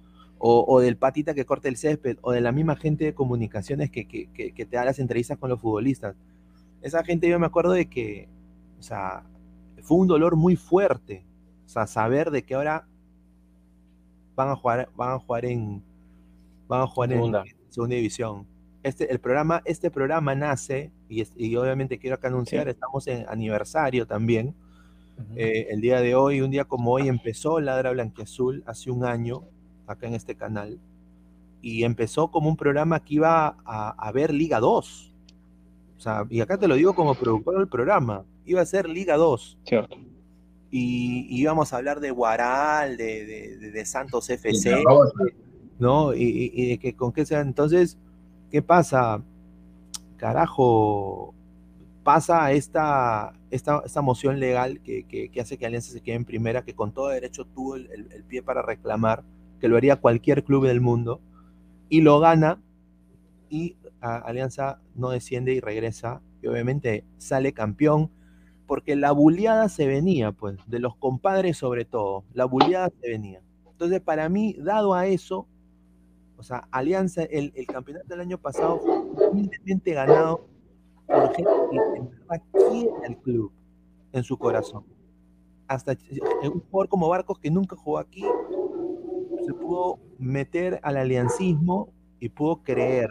[0.47, 4.07] o, del patita que corta el césped, o de la misma gente de comunicaciones que,
[4.07, 6.17] que- que- que te da las entrevistas con los futbolistas.
[6.83, 8.29] Esa gente yo me acuerdo de que,
[8.79, 9.25] o sea,
[9.83, 11.25] fue un dolor muy fuerte,
[11.65, 12.87] o sea, saber de que ahora
[14.35, 15.83] van a jugar, van a jugar en,
[16.69, 17.45] van a jugar en Segunda.
[17.71, 18.47] segunda división.
[18.83, 22.71] Este, el programa, este programa nace, y, es- y obviamente quiero acá anunciar, Sí.
[22.71, 24.55] estamos en aniversario también.
[25.37, 29.43] Eh, el día de hoy, un día como hoy, empezó Ladra Blanquiazul hace un año,
[29.87, 30.79] acá en este canal,
[31.63, 35.13] y empezó como un programa que iba a, a ver Liga 2.
[35.97, 39.17] O sea, y acá te lo digo como productor del programa, iba a ser Liga
[39.17, 39.97] 2 Cierto.
[40.71, 45.13] y, y íbamos a hablar de Guaral, de, de- de- de Santos Y FC, rosa.
[45.79, 46.13] ¿no?
[46.15, 47.41] Y, y- y de que con qué sea.
[47.41, 47.97] Entonces,
[48.51, 49.23] ¿qué pasa?
[50.17, 51.35] Carajo,
[52.05, 56.65] pasa esta, esta, esta moción legal que, que- hace que Alianza se quede en primera,
[56.65, 59.25] que con todo derecho tuvo el, el- pie para reclamar,
[59.61, 61.21] que lo haría cualquier club del mundo,
[61.89, 62.61] y lo gana,
[63.51, 68.11] y Alianza no desciende y regresa, y obviamente sale campeón,
[68.67, 73.43] porque la buleada se venía, pues, de los compadres sobre todo, la buleada se venía.
[73.71, 75.47] Entonces, para mí, dado a eso,
[76.37, 80.47] o sea, Alianza, el, el campeonato del año pasado fue humildemente ganado
[81.07, 83.53] por gente que quiere al club
[84.13, 84.85] en su corazón.
[85.67, 85.99] Hasta eh,
[86.43, 88.25] un jugador como Barcos que nunca jugó aquí
[89.45, 93.11] se pudo meter al aliancismo y pudo creer.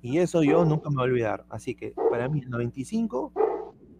[0.00, 1.44] Y eso yo nunca me voy a olvidar.
[1.48, 3.32] Así que para mí el 95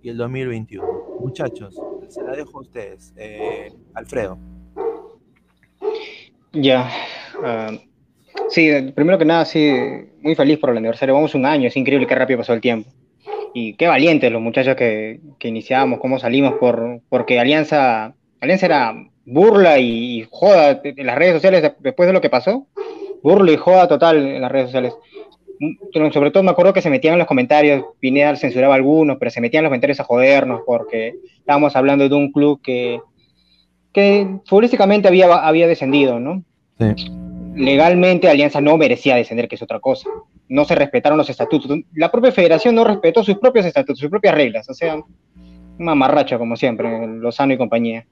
[0.03, 0.85] y el 2021.
[1.21, 3.15] Muchachos, se la dejo a ustedes.
[3.17, 4.39] Eh, Alfredo.
[6.53, 6.91] Ya.
[7.43, 7.71] ah,
[8.49, 9.73] sí, primero que nada, sí,
[10.21, 11.15] muy feliz por el aniversario.
[11.15, 12.91] Vamos un año, es increíble qué rápido pasó el tiempo.
[13.55, 18.95] Y qué valientes los muchachos que, que iniciamos, cómo salimos, por, porque Alianza, Alianza era
[19.25, 22.67] burla y, joda en las redes sociales de- después de lo que pasó.
[23.23, 24.95] Burla y joda total en las redes sociales.
[25.61, 29.41] Mm, sobre todo me acuerdo que se metían los comentarios, Pineda censuraba algunos, pero se
[29.41, 33.01] metían en los comentarios a jodernos porque estábamos hablando de un club que,
[33.93, 36.43] que futbolísticamente había, había descendido, ¿no?
[37.55, 40.09] Legalmente Alianza no merecía descender, que es otra cosa.
[40.49, 41.79] No se respetaron los estatutos.
[41.95, 44.69] La propia federación no respetó sus propios estatutos, sus propias reglas.
[44.69, 45.01] O sea,
[45.79, 48.07] mamarracha, como siempre, Lozano y compañía.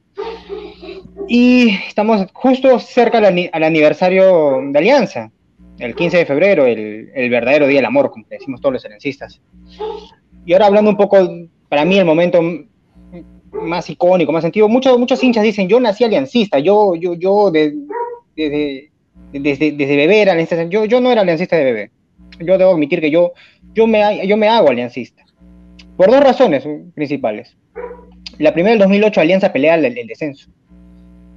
[1.29, 5.31] Y estamos justo cerca al, ani- al aniversario de Alianza,
[5.79, 9.41] el 15 de febrero, el, el verdadero día del amor, como decimos todos los herencistas.
[10.45, 11.19] Y ahora hablando un poco,
[11.69, 12.41] para mí el momento
[13.53, 17.75] más icónico, más sentido, muchos, muchos hinchas dicen, yo nací aliancista, yo, yo, yo de-
[18.37, 18.90] desde,
[19.33, 20.65] desde, desde bebé era aliancista.
[20.65, 21.91] Yo, yo no era aliancista de bebé.
[22.41, 23.33] Yo debo admitir que yo,
[23.75, 25.25] yo, me, yo me hago aliancista.
[25.97, 27.57] Por dos razones principales.
[28.39, 30.51] La primera, el 2008, Alianza pelea el, el descenso.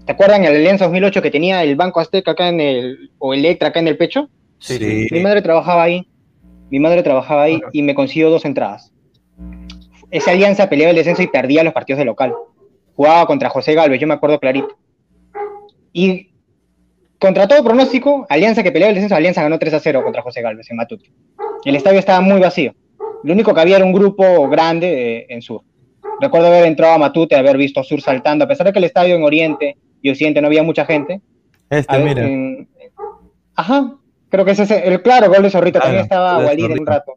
[0.06, 3.70] ¿Te acuerdan el Alianza 2008 que tenía el Banco Azteca acá en el, o Electra
[3.70, 4.30] acá en el pecho?
[4.60, 6.08] Sí, Mi madre trabajaba ahí.
[6.70, 8.92] Mi madre trabajaba ahí y me consiguió dos entradas.
[10.12, 12.34] Esa alianza peleaba el descenso y perdía los partidos de local.
[12.96, 14.78] Jugaba contra José Galvez, yo me acuerdo clarito.
[15.92, 16.33] Y
[17.24, 20.42] contra todo pronóstico, Alianza que peleaba el descenso, Alianza ganó 3 a 0 contra José
[20.42, 21.10] Galvez en Matute.
[21.64, 22.76] El estadio estaba muy vacío.
[23.24, 25.62] Lo único que había era un grupo grande eh, en Sur.
[26.20, 29.16] Recuerdo haber entrado a Matute, haber visto Sur saltando, a pesar de que el estadio
[29.16, 31.22] en Oriente y Occidente no había mucha gente,
[31.70, 32.28] Este, a ver, mira.
[32.28, 32.68] en-
[33.56, 33.96] Ajá,
[34.28, 35.80] creo que ese es el claro gol de Zorrito.
[35.80, 37.14] Claro, También estaba de Walid en un rato.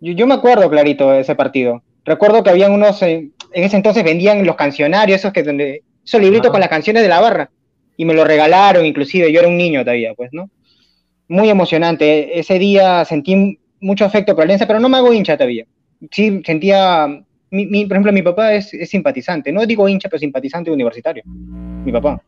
[0.00, 1.80] Yo, yo me acuerdo clarito de ese partido.
[2.04, 6.20] Recuerdo que habían unos, eh, en ese entonces vendían los cancionarios, esos que donde, esos
[6.20, 7.50] libritos con las canciones de la barra.
[7.96, 10.50] Y me lo regalaron, inclusive, yo era un niño todavía, pues, ¿no?
[11.28, 12.38] Muy emocionante.
[12.38, 15.64] Ese día sentí mucho afecto por Alianza, pero no me hago hincha todavía.
[16.10, 17.06] Sí, sentía,
[17.50, 19.50] mi- mi- por ejemplo, mi papá es, es simpatizante.
[19.52, 21.22] No digo hincha, pero simpatizante universitario.
[21.26, 22.20] Mi papá.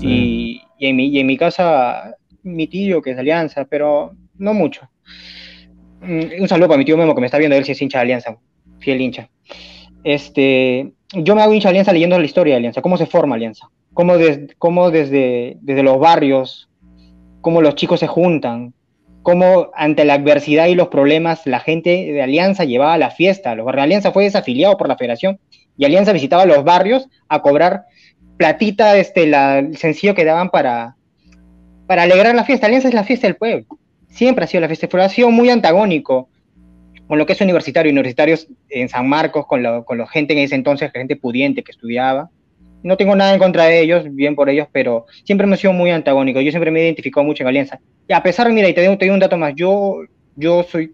[0.00, 4.12] Y, y en mi, y en mi casa, mi tío, que es de Alianza, pero
[4.38, 4.88] no mucho.
[6.00, 7.98] Mm, Un saludo para mi tío Memo, que me está viendo, él si es hincha
[7.98, 8.36] de Alianza,
[8.80, 9.28] fiel hincha.
[10.02, 13.36] Este, yo me hago hincha de Alianza leyendo la historia de Alianza, cómo se forma
[13.36, 16.68] Alianza, cómo, des- cómo desde, los barrios,
[17.40, 18.74] cómo los chicos se juntan,
[19.22, 23.54] cómo ante la adversidad y los problemas la gente de Alianza llevaba la fiesta.
[23.54, 25.38] Los barrios Alianza fue desafiliado por la federación
[25.76, 27.84] Y Alianza visitaba los barrios a cobrar
[28.36, 30.96] platita, este, la, el sencillo que daban para,
[31.86, 32.66] para alegrar la fiesta.
[32.66, 33.64] Alianza es la fiesta del pueblo.
[34.08, 35.06] Siempre ha sido la fiesta del pueblo.
[35.06, 36.28] Ha sido muy antagónico
[37.06, 37.90] con lo que es universitario.
[37.92, 41.72] Universitarios en San Marcos, con la con la gente en ese entonces, gente pudiente que
[41.72, 42.30] estudiaba.
[42.84, 45.72] No tengo nada en contra de ellos, bien por ellos, pero siempre me he sido
[45.72, 46.40] muy antagónico.
[46.40, 47.80] Yo siempre me he identificado mucho en Alianza.
[48.06, 49.54] Y a pesar, mira, y te doy, te doy un dato más.
[49.56, 50.02] Yo,
[50.36, 50.92] yo soy,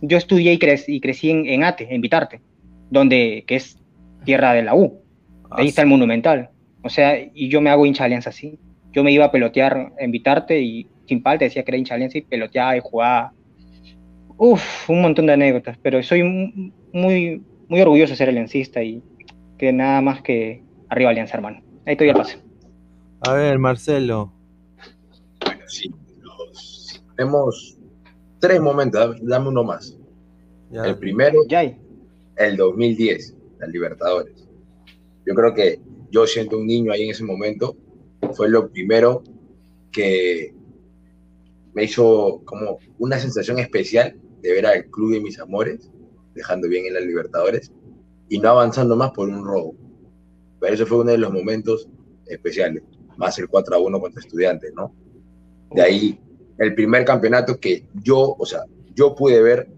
[0.00, 2.40] yo estudié y, crec- y crecí en, en Ate, en Vitarte,
[2.90, 3.76] donde, que es
[4.24, 5.02] tierra de la U.
[5.50, 6.50] Ahí está el Monumental.
[6.82, 8.58] O sea, y yo me hago hincha de Alianza así.
[8.92, 11.96] Yo me iba a pelotear en Vitarte y sin falta decía que era hincha de
[11.96, 13.32] Alianza y peloteaba y jugaba.
[14.38, 16.22] Uf, un montón de anécdotas, pero soy
[16.92, 19.02] muy, muy orgulloso de ser aliancista y
[19.58, 21.62] que nada más que arriba Alianza, hermano.
[21.86, 22.38] Ahí estoy al pase.
[23.20, 24.32] A ver, Marcelo.
[25.44, 25.90] Bueno, sí.
[26.20, 27.78] los- Tenemos
[28.40, 29.96] tres momentos, dame- uno más.
[30.70, 30.84] Ya.
[30.84, 31.40] El primero,
[32.36, 34.46] el 2010, las Libertadores.
[35.24, 35.80] Yo creo que
[36.10, 37.76] yo siento un niño ahí en ese momento,
[38.34, 39.22] fue lo primero
[39.92, 40.54] que
[41.72, 45.90] me hizo como una sensación especial de ver al club de mis amores,
[46.34, 47.72] dejando bien en las Libertadores
[48.28, 49.74] y no avanzando más por un robo.
[50.72, 51.88] Eso fue uno de los momentos
[52.26, 52.82] especiales,
[53.16, 54.94] más el 4 a 1 contra estudiantes, ¿no?
[55.72, 56.20] De ahí,
[56.58, 58.60] el primer campeonato que yo, o sea,
[58.94, 59.68] yo pude ver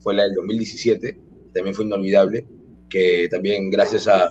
[0.00, 1.20] fue la del 2017,
[1.52, 2.46] también fue inolvidable,
[2.88, 4.26] que también gracias a,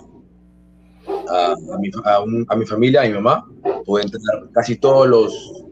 [1.28, 3.46] a, a mi, a un- a mi familia, a mi mamá,
[3.84, 5.64] pude entrar casi todos los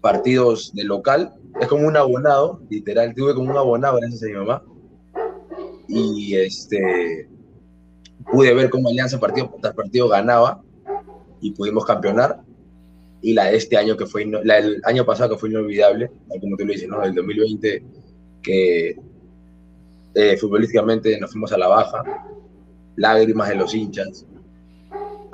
[0.00, 1.32] partidos de local.
[1.60, 4.62] Es como un abonado, literal, tuve como un abonado gracias a mi mamá.
[5.88, 7.28] Y este,
[8.30, 10.62] pude ver cómo Alianza partido tras partido ganaba
[11.40, 12.40] y pudimos campeonar.
[13.20, 16.56] Y la de este año, que fue, la del año pasado, que fue inolvidable, como
[16.56, 17.02] tú lo dices, ¿no?
[17.02, 17.82] El 2020,
[18.42, 18.96] que
[20.14, 22.02] eh, futbolísticamente nos fuimos a la baja,
[22.96, 24.26] lágrimas de los hinchas,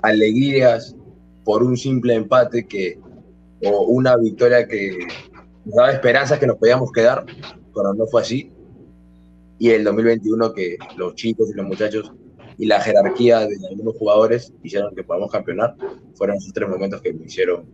[0.03, 0.97] alegrías
[1.45, 2.99] por un simple empate que,
[3.64, 4.99] o una victoria que
[5.64, 7.24] nos daba esperanzas que nos podíamos quedar,
[7.74, 8.53] pero no fue así.
[9.59, 12.12] Y el 2021 que los chicos y los muchachos
[12.61, 15.77] y la jerarquía de algunos jugadores hicieron que podamos campeonar,
[16.15, 17.65] fueron esos tres momentos que me hicieron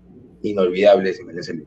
[0.43, 1.67] inolvidables en el SLI.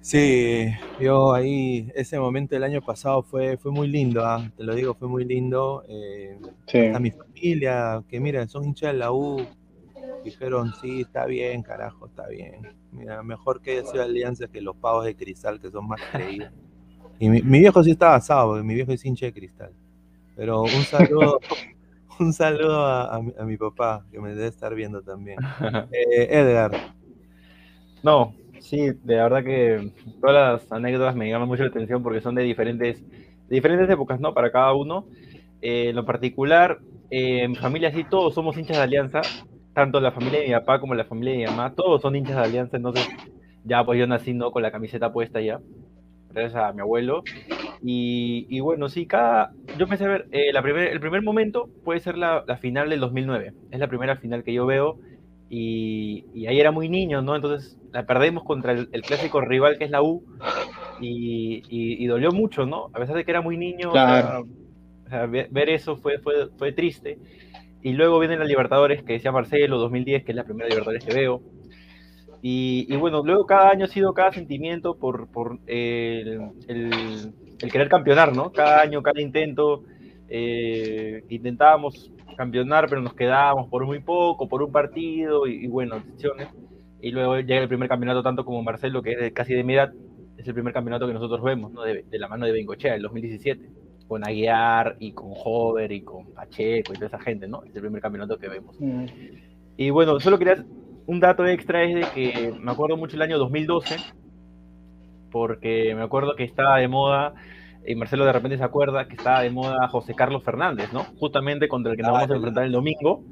[0.00, 0.68] Sí,
[1.00, 4.94] yo ahí, ese momento del año pasado fue, fue muy lindo, ah, te lo digo,
[4.94, 5.84] fue muy lindo.
[5.88, 6.78] eh, Sí.
[6.86, 9.44] a mi familia, que mira, son hinchas de la U,
[10.24, 12.62] dijeron, sí, está bien, carajo, está bien.
[12.92, 16.52] Mira, mejor que haya sido Alianza que los pavos de cristal, que son más creídos.
[17.18, 19.72] Y mi, mi viejo sí está basado, porque mi viejo es hincha de cristal.
[20.38, 21.40] Pero un saludo,
[22.20, 25.38] un saludo a, a mi, a mi papá, que me debe estar viendo también.
[25.92, 26.70] Eh, Edgar,
[28.02, 32.34] No, sí, de verdad que todas las anécdotas me llaman mucho la atención porque son
[32.34, 34.34] de diferentes, de diferentes épocas, ¿no?
[34.34, 35.06] Para cada uno.
[35.60, 36.78] Eh, en lo particular,
[37.10, 39.22] eh, en mi familia sí, todos somos hinchas de Alianza,
[39.74, 42.36] tanto la familia de mi papá como la familia de mi mamá, todos son hinchas
[42.36, 43.08] de Alianza, entonces
[43.64, 44.52] ya pues yo nací ¿no?
[44.52, 45.60] con la camiseta puesta ya,
[46.30, 47.26] gracias a mi abuelo.
[47.80, 51.70] Y, y bueno, sí, cada, yo empecé a ver, eh, la primer, el primer momento
[51.84, 54.98] puede ser la, la final del 2009, es la primera final que yo veo
[55.48, 57.36] y, y ahí era muy niño, ¿no?
[57.36, 60.24] Entonces la perdemos contra el, el clásico rival que es la U
[60.96, 62.90] y, y- dolió mucho, ¿no?
[62.92, 64.48] A pesar de que era muy niño, o sea, Claro.
[65.06, 67.20] o sea, ver, ver eso fue, fue, fue triste.
[67.82, 71.12] Y luego vienen las Libertadores, que decía Marcelo, 2010, que es la primera Libertadores que
[71.12, 71.44] veo.
[72.42, 77.72] Y, y bueno, luego cada año ha sido cada sentimiento por, por el, el- el
[77.72, 78.52] querer campeonar, ¿no?
[78.52, 79.82] Cada año, cada intento,
[80.28, 85.96] eh, intentábamos campeonar, pero nos quedábamos por muy poco, por un partido, y, y bueno,
[85.98, 86.48] decisiones.
[87.00, 89.74] Y luego llega el primer campeonato, tanto como Marcelo, que es de- casi de mi
[89.74, 89.92] edad,
[90.36, 91.82] es el primer campeonato que nosotros vemos, ¿no?
[91.82, 93.68] De, de la mano de Bengochea, el 2017,
[94.06, 97.64] con Aguiar y con Hover y con Pacheco y toda esa gente, ¿no?
[97.64, 98.76] Es el primer campeonato que vemos.
[98.80, 99.04] Mm.
[99.76, 100.64] Y bueno, solo quería
[101.08, 103.96] un dato extra es de que me acuerdo mucho el año 2012,
[105.30, 107.34] porque me acuerdo que estaba de moda,
[107.86, 111.04] y Marcelo de repente se acuerda que estaba de moda José Carlos Fernández, ¿no?
[111.18, 113.22] Justamente contra el que nos vamos a enfrentar el domingo.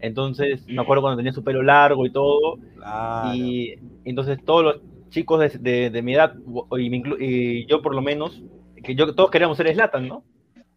[0.00, 3.34] Entonces, me acuerdo cuando tenía su pelo largo y todo, claro.
[3.34, 3.74] y
[4.04, 4.80] entonces todos los
[5.10, 6.34] chicos de, de- de mi edad,
[6.76, 8.42] y, me y yo por lo menos,
[8.82, 10.24] que yo todos queríamos ser Slatan, ¿no?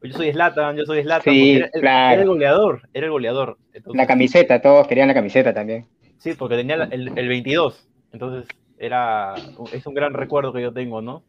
[0.03, 2.13] Yo soy Slatan, yo soy Slatan, Sí, era, el- claro.
[2.13, 3.57] era el goleador, era el goleador.
[3.73, 5.87] Entonces, La camiseta, todos querían la camiseta también.
[6.17, 8.47] Sí, porque tenía el, el 22, entonces
[8.77, 9.35] era,
[9.71, 11.23] es un gran recuerdo que yo tengo, ¿no?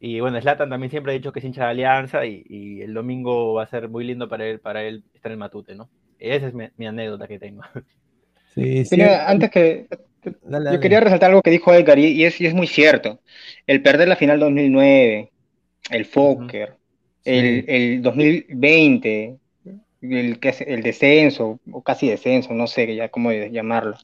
[0.00, 2.92] Y bueno, Slatan también siempre ha dicho que es hincha de Alianza y, y el
[2.92, 5.88] domingo va a ser muy lindo para él, para él estar en Matute, ¿no?
[6.18, 7.62] Esa es mi, mi anécdota que tengo.
[8.54, 8.96] Sí, sí.
[8.96, 9.86] Mira, antes que
[10.42, 13.20] Dale, yo quería resaltar algo que dijo Edgar y, y es, y es muy cierto.
[13.66, 15.30] El perder la final 2009,
[15.90, 16.76] el Fokker,
[17.24, 19.36] el, el 2020,
[20.10, 23.96] el, el descenso, o casi descenso, no sé ya cómo llamarlo.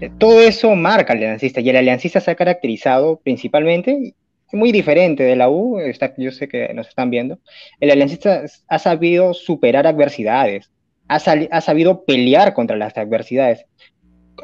[0.00, 4.14] Eh, todo eso marca al aliancista y el aliancista se ha caracterizado principalmente,
[4.52, 7.38] muy diferente de la U, está, yo sé que nos están viendo,
[7.80, 10.70] el aliancista ha sabido superar adversidades,
[11.08, 13.66] ha, ha sabido pelear contra las adversidades,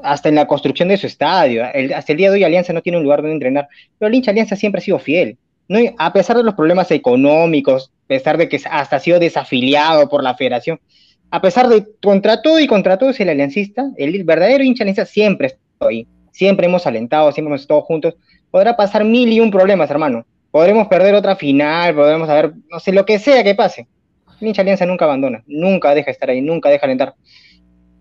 [0.03, 1.65] hasta en la construcción de su estadio.
[1.65, 3.69] hasta el día de hoy Alianza no tiene un lugar donde entrenar,
[3.99, 5.39] pero el hincha Alianza siempre ha sido fiel.
[5.69, 10.09] No, a pesar de los problemas económicos, a pesar de que hasta ha sido desafiliado
[10.09, 10.81] por la federación,
[11.31, 15.11] a pesar de contra todo y contra todo es el aliancista, el verdadero hincha aliancista
[15.11, 18.15] siempre está ahí, siempre hemos alentado, siempre hemos estado juntos.
[18.51, 20.27] Podrá pasar mil y un problemas, hermano.
[20.51, 23.87] Podremos perder otra final, podremos saber, no sé, lo que sea que pase.
[24.41, 27.15] El hincha alianza nunca abandona, nunca deja de estar ahí, nunca deja de alentar.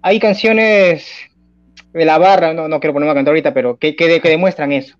[0.01, 1.05] Hay canciones
[1.93, 4.97] de la barra, no, no quiero ponerme a cantar ahorita, pero que, que demuestran eso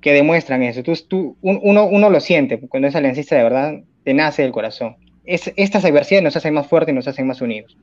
[0.00, 0.82] que demuestran eso.
[0.82, 4.96] Tú, tú, uno, uno lo siente, cuando es aliancista de verdad, te nace del corazón.
[5.24, 7.76] Es, estas adversidades nos hacen más fuertes y nos hacen más unidos.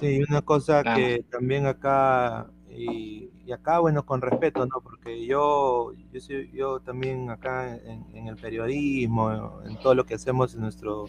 [0.00, 4.80] Sí, una cosa que también acá, y, acá, bueno, con respeto, ¿no?
[4.82, 10.54] Porque yo, yo, yo también acá en, en, el periodismo, en todo lo que hacemos
[10.54, 11.06] en nuestro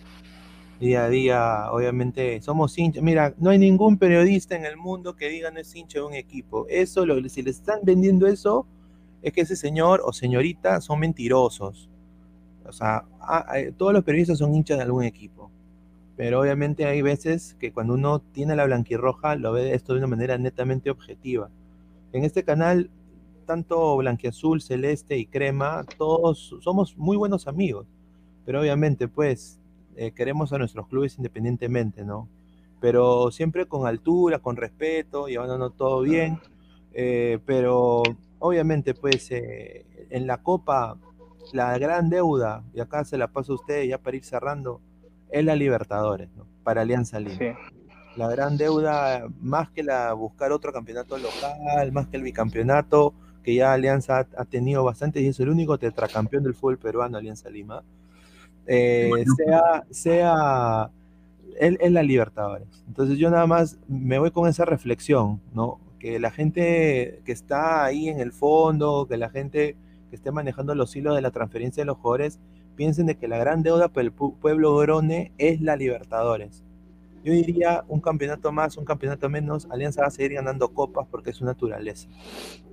[0.79, 3.03] día a día, obviamente somos hinchas.
[3.03, 6.13] Mira, no hay ningún periodista en el mundo que diga no es hincha de un
[6.13, 6.65] equipo.
[6.69, 8.67] Eso, lo, si le están vendiendo eso,
[9.23, 11.89] es que ese señor o señorita son mentirosos.
[12.65, 13.05] O sea,
[13.77, 15.49] todos los periodistas son hinchas de algún equipo.
[16.15, 20.07] Pero obviamente hay veces que cuando uno tiene la blanquirroja lo ve esto de una
[20.07, 21.49] manera netamente objetiva.
[22.11, 22.91] En este canal,
[23.45, 27.87] tanto blanquiazul, celeste y crema, todos somos muy buenos amigos.
[28.45, 29.59] Pero obviamente, pues,
[29.95, 32.27] eh, queremos a nuestros clubes independientemente, ¿no?
[32.81, 36.39] Pero siempre con altura, con respeto, llevándonos todo bien.
[36.93, 38.03] Eh, pero
[38.43, 40.97] obviamente, pues eh, en la Copa,
[41.53, 44.81] la gran deuda, y acá se la paso a usted ya para ir cerrando,
[45.29, 46.45] es la Libertadores, ¿no?
[46.61, 47.57] Para Alianza Lima.
[48.17, 53.13] La gran deuda, más que la buscar otro campeonato local, más que el bicampeonato,
[53.43, 57.49] que ya Alianza ha, tenido bastante y es el único tetracampeón del fútbol peruano, Alianza
[57.49, 57.81] Lima,
[58.67, 60.91] eh, sea, sea
[61.57, 62.67] es la Libertadores.
[62.87, 65.79] Entonces yo nada más me voy con esa reflexión, ¿no?
[66.03, 69.77] Que la gente que está ahí en el fondo, que la gente
[70.09, 72.41] que esté manejando los hilos de la transferencia de los jugadores,
[72.75, 76.61] piensen de que la gran deuda para el pueblo grone es la Libertadores.
[77.23, 81.29] Yo diría un campeonato más, un campeonato menos, Alianza va a seguir ganando copas porque
[81.29, 82.09] es su naturaleza.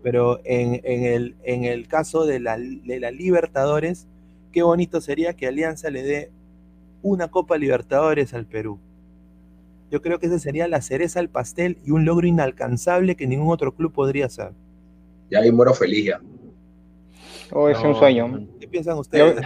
[0.03, 4.09] Pero en, el, en el caso de la, de la Libertadores,
[4.51, 6.33] qué bonito sería que Alianza le dé
[7.01, 8.81] una Copa Libertadores al Perú
[9.91, 13.53] yo creo que esa sería la cereza al pastel y un logro inalcanzable que ningún
[13.53, 14.53] otro club podría hacer.
[15.31, 16.21] Ya hay muero feliz ya.
[17.53, 18.47] Oh, es un sueño.
[18.61, 19.45] ¿Qué piensan ustedes?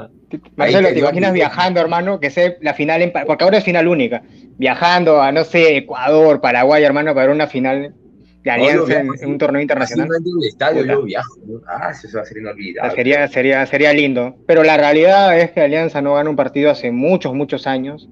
[0.56, 2.20] Marcelo, ¿te imaginas viajando, hermano?
[2.20, 4.22] Que sea la final, en, porque ahora es final única.
[4.58, 7.94] Viajando a, no sé, Ecuador, Paraguay, hermano, para una final
[8.42, 10.08] de alianza en, un torneo internacional.
[10.14, 11.34] En el estadio yo viajo.
[11.66, 12.94] Ah, eso va a ser inolvidable.
[12.94, 14.36] Sería, sería, sería lindo.
[14.46, 18.10] Pero la realidad es que Alianza no gana un partido hace muchos, muchos años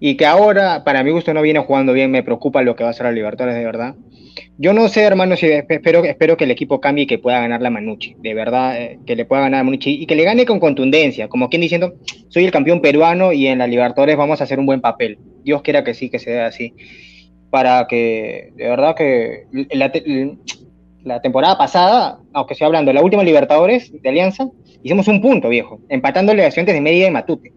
[0.00, 2.90] y que ahora, para mi gusto, no viene jugando bien, me preocupa lo que va
[2.90, 3.94] a hacer la Libertadores, de verdad.
[4.56, 7.60] Yo no sé, hermano, si espero, espero que el equipo cambie y que pueda ganar
[7.60, 10.46] la Manucci, de verdad, eh, que le pueda ganar a Manucci y que le gane
[10.46, 11.94] con contundencia, como quien diciendo,
[12.28, 15.18] soy el campeón peruano y en la Libertadores vamos a hacer un buen papel.
[15.42, 16.74] Dios quiera que sí, que sea así.
[17.50, 24.08] Para que, de verdad, que la, temporada pasada, aunque estoy hablando, la última Libertadores de
[24.08, 24.48] Alianza,
[24.82, 27.52] hicimos un punto, viejo, empatándole a Estudiantes de Mérida y Matute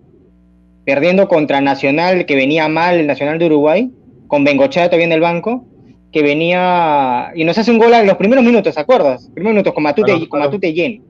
[0.92, 3.90] perdiendo contra Nacional, que venía mal, el Nacional de Uruguay,
[4.28, 5.66] con Bengochea todavía en el banco,
[6.12, 9.30] que venía y nos hace un gol en los primeros minutos, ¿te acuerdas?
[9.34, 11.02] Primeros minutos con Matute, y con Matute lleno.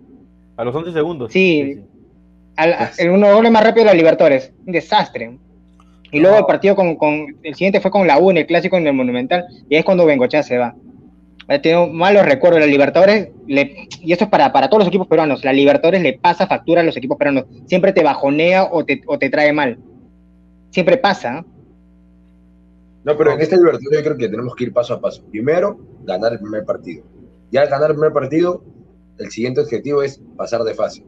[0.55, 1.33] A los 11 segundos.
[1.33, 1.79] Sí,
[2.99, 5.35] el uno gol más rápido de la Libertadores, un desastre.
[6.11, 8.77] Y luego el partido con, con, el siguiente fue con la U en el clásico
[8.77, 10.75] en el Monumental, y es cuando Bengochea se va.
[11.59, 15.51] Tengo malos recuerdos, la Libertadores, y esto es para, para todos los equipos peruanos, la
[15.51, 19.29] Libertadores le pasa factura a los equipos peruanos, siempre te bajonea o te, o te
[19.29, 19.77] trae mal,
[20.69, 21.43] siempre pasa.
[23.03, 25.23] No, pero en esta Libertadores yo creo que tenemos que ir paso a paso.
[25.31, 27.03] Primero, ganar el primer partido.
[27.51, 28.63] Ya al ganar el primer partido,
[29.17, 31.03] el siguiente objetivo es pasar de fase.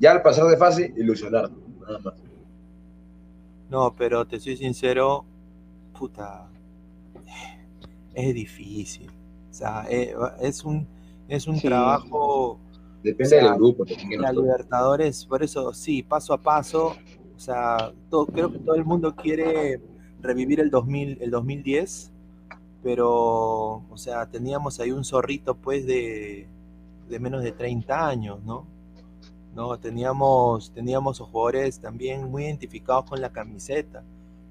[0.00, 1.50] Ya al pasar de fase, ilusionar,
[1.80, 2.14] nada más.
[3.70, 5.24] No, pero te soy sincero,
[5.96, 6.48] puta,
[8.14, 9.10] es difícil.
[9.54, 10.84] O sea, eh, es un,
[11.28, 12.58] es un trabajo.
[13.04, 13.84] Depende del grupo.
[14.18, 16.96] La Libertadores, por eso sí, paso a paso.
[17.36, 19.80] O sea, todo, creo que todo el mundo quiere
[20.20, 22.10] revivir el, 2000, el 2010,
[22.82, 26.48] pero, o sea, teníamos ahí un zorrito, pues, de,
[27.08, 28.66] de menos de 30 años, ¿no?
[29.54, 29.78] ¿no?
[29.78, 34.02] Teníamos, teníamos jugadores también muy identificados con la camiseta.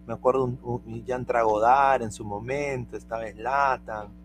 [0.07, 4.22] Me acuerdo un, un Jan Tragodar en su momento, estaba Slatan.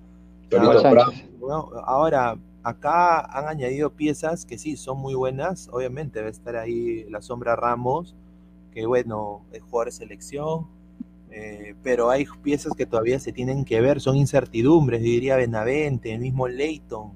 [0.48, 0.92] Torito Sánchez.
[0.92, 1.12] Bravo.
[1.38, 5.68] Bueno, ahora, acá han añadido piezas que sí, son muy buenas.
[5.72, 8.14] Obviamente debe estar ahí la sombra Ramos,
[8.72, 10.66] que bueno, es jugador de selección.
[11.30, 16.20] eh, pero hay piezas que todavía se tienen que ver, son incertidumbres, diría Benavente, el
[16.20, 17.12] mismo Leighton.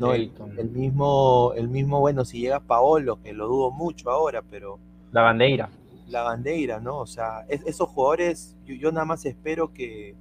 [0.00, 0.58] No, el, Leighton.
[0.58, 4.80] el mismo, el mismo, bueno, si llega Paolo, que lo dudo mucho ahora, pero
[5.12, 5.70] La bandeira.
[6.08, 6.98] la bandera, ¿no?
[6.98, 10.16] O sea, es- esos jugadores, yo, yo nada más espero que,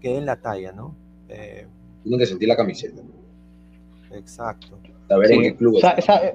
[0.00, 0.94] que den la talla, ¿no?
[1.28, 1.66] Eh,
[2.02, 3.02] Tienen que sentir la camiseta.
[4.12, 4.78] exacto.
[5.08, 5.42] Saber en Sí.
[5.50, 6.02] qué club Sa- está.
[6.20, 6.32] sa-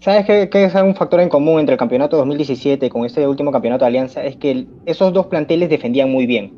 [0.00, 3.52] ¿Sabes qué, qué es un factor en común entre el campeonato 2017 con este último
[3.52, 4.24] campeonato de Alianza?
[4.24, 6.54] Es que el- esos dos planteles defendían muy bien.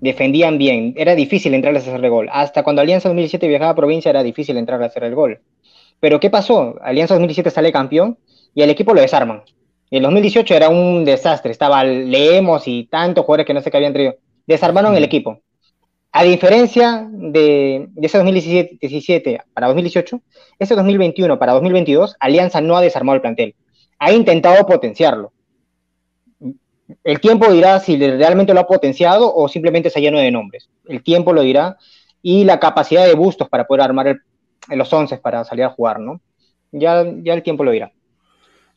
[0.00, 0.94] Defendían bien.
[0.96, 2.28] Era difícil entrarles a hacerle gol.
[2.32, 5.40] Hasta cuando Alianza 2017 viajaba a provincia era difícil entrarle a hacer el gol.
[6.00, 6.76] Pero ¿qué pasó?
[6.82, 8.16] Alianza 2017 sale campeón
[8.54, 9.42] y el equipo lo desarman.
[9.90, 11.52] Y el 2018 era un desastre.
[11.52, 14.16] Estaba Leemos y tantos jugadores que no sé qué habían traído.
[14.46, 15.40] Desarmaron el equipo.
[16.16, 20.22] A diferencia de, ese 2017 17 para 2018,
[20.60, 23.56] ese 2021 para 2022, Alianza no ha desarmado el plantel.
[23.98, 25.32] Ha intentado potenciarlo.
[27.02, 30.70] El tiempo dirá si realmente lo ha potenciado o simplemente se lleno de nombres.
[30.86, 31.78] El tiempo lo dirá
[32.22, 34.20] y la capacidad de bustos para poder armar
[34.68, 36.20] los once para salir a jugar, ¿no?
[36.70, 37.90] Ya, ya el tiempo lo dirá.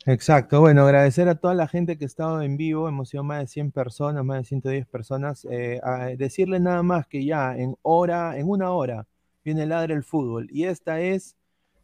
[0.09, 3.41] Exacto, bueno, agradecer a toda la gente que ha estado en vivo, hemos sido más
[3.41, 7.75] de 100 personas, más de 110 personas, eh, a decirle nada más que ya en
[7.81, 9.05] hora, en una hora,
[9.43, 11.35] viene Ladre el Fútbol, y esta es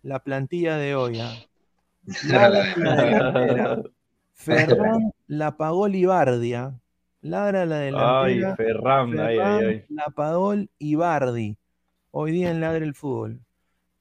[0.04, 1.20] la plantilla de hoy.
[1.20, 1.34] ¿ah?
[2.26, 3.84] Ladra la delantera,
[4.32, 6.80] Ferran la pagó Libardia,
[7.20, 9.86] Ladra la Ay, delantera, Ferran, ay, ay, Ferran ay.
[9.90, 11.58] Lapadol y Bardi.
[12.12, 13.42] Hoy día en Ladre el Fútbol.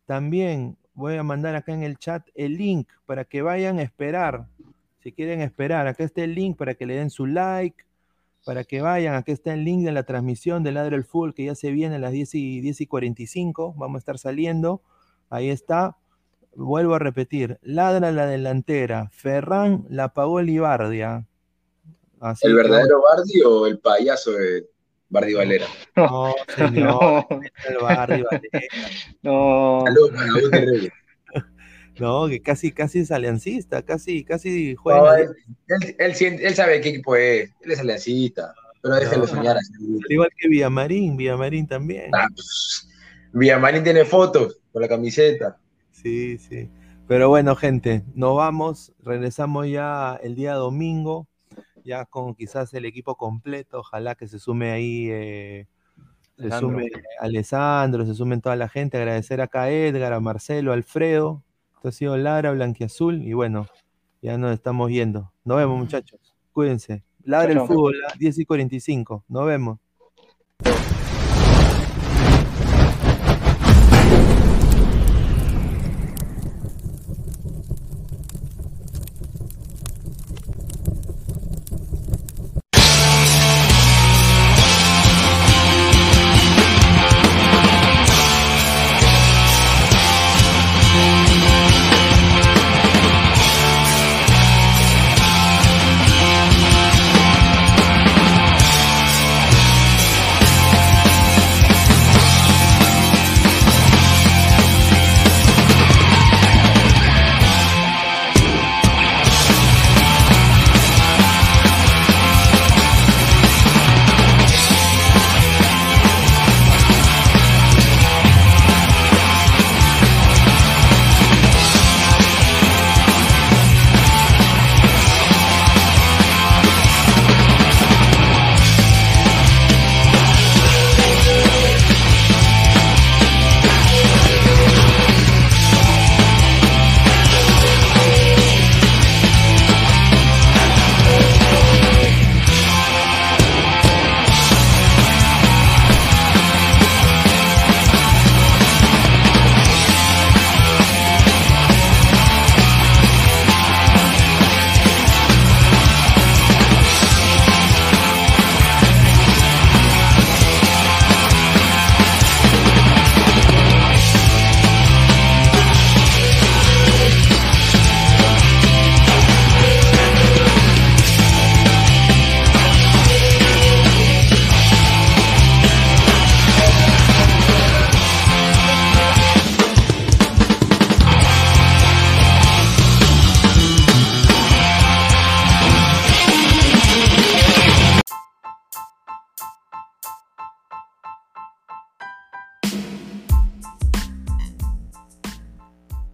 [0.06, 4.46] También voy a mandar acá en el chat el link para que vayan a esperar.
[5.00, 7.84] Si quieren esperar, acá está el link para que le den su like,
[8.44, 9.14] para que vayan.
[9.14, 11.96] Acá está el link de la transmisión de Ladre el Fútbol que ya se viene
[11.96, 13.74] a las 10 y, 10 y 45.
[13.76, 14.82] Vamos a estar saliendo.
[15.28, 15.96] Ahí está.
[16.54, 17.58] Vuelvo a repetir.
[17.62, 19.08] Ladra la delantera.
[19.10, 21.26] Ferran la pagó Libardia.
[22.20, 24.68] Así ¿El verdadero Bardi o el payaso de
[25.12, 25.66] Bardi Valera?
[25.94, 26.72] No, señor.
[26.74, 27.26] No,
[27.68, 28.66] el Bardi Valera.
[29.22, 29.82] no.
[29.86, 30.92] Saludos para Reyes.
[32.00, 35.00] No, que casi, casi es aliancista, casi, casi juega.
[35.00, 35.28] No, él,
[35.68, 39.30] él, él siente- él sabe qué equipo es, él es aliancista, pero déjenlo No.
[39.34, 39.72] soñar así.
[40.06, 42.10] Al igual que Villamarín, Villamarín también.
[42.14, 42.88] Ah, pues,
[43.34, 45.58] Villamarín tiene fotos con la camiseta.
[45.90, 46.70] Sí, sí.
[47.06, 51.28] Pero bueno, gente, nos vamos, regresamos ya el día domingo,
[51.84, 55.66] ya con quizás el equipo completo, ojalá que se sume ahí, eh,
[56.36, 56.90] se sume
[57.20, 61.42] Alessandro, se sumen toda la gente, agradecer acá a Edgar, a Marcelo, a Alfredo,
[61.74, 63.66] esto ha sido Lara, Blanquiazul, y bueno,
[64.20, 65.32] ya nos estamos yendo.
[65.44, 66.20] Nos vemos muchachos,
[66.52, 67.02] cuídense.
[67.24, 69.78] Ladra el fútbol, a 10 y 45, nos vemos.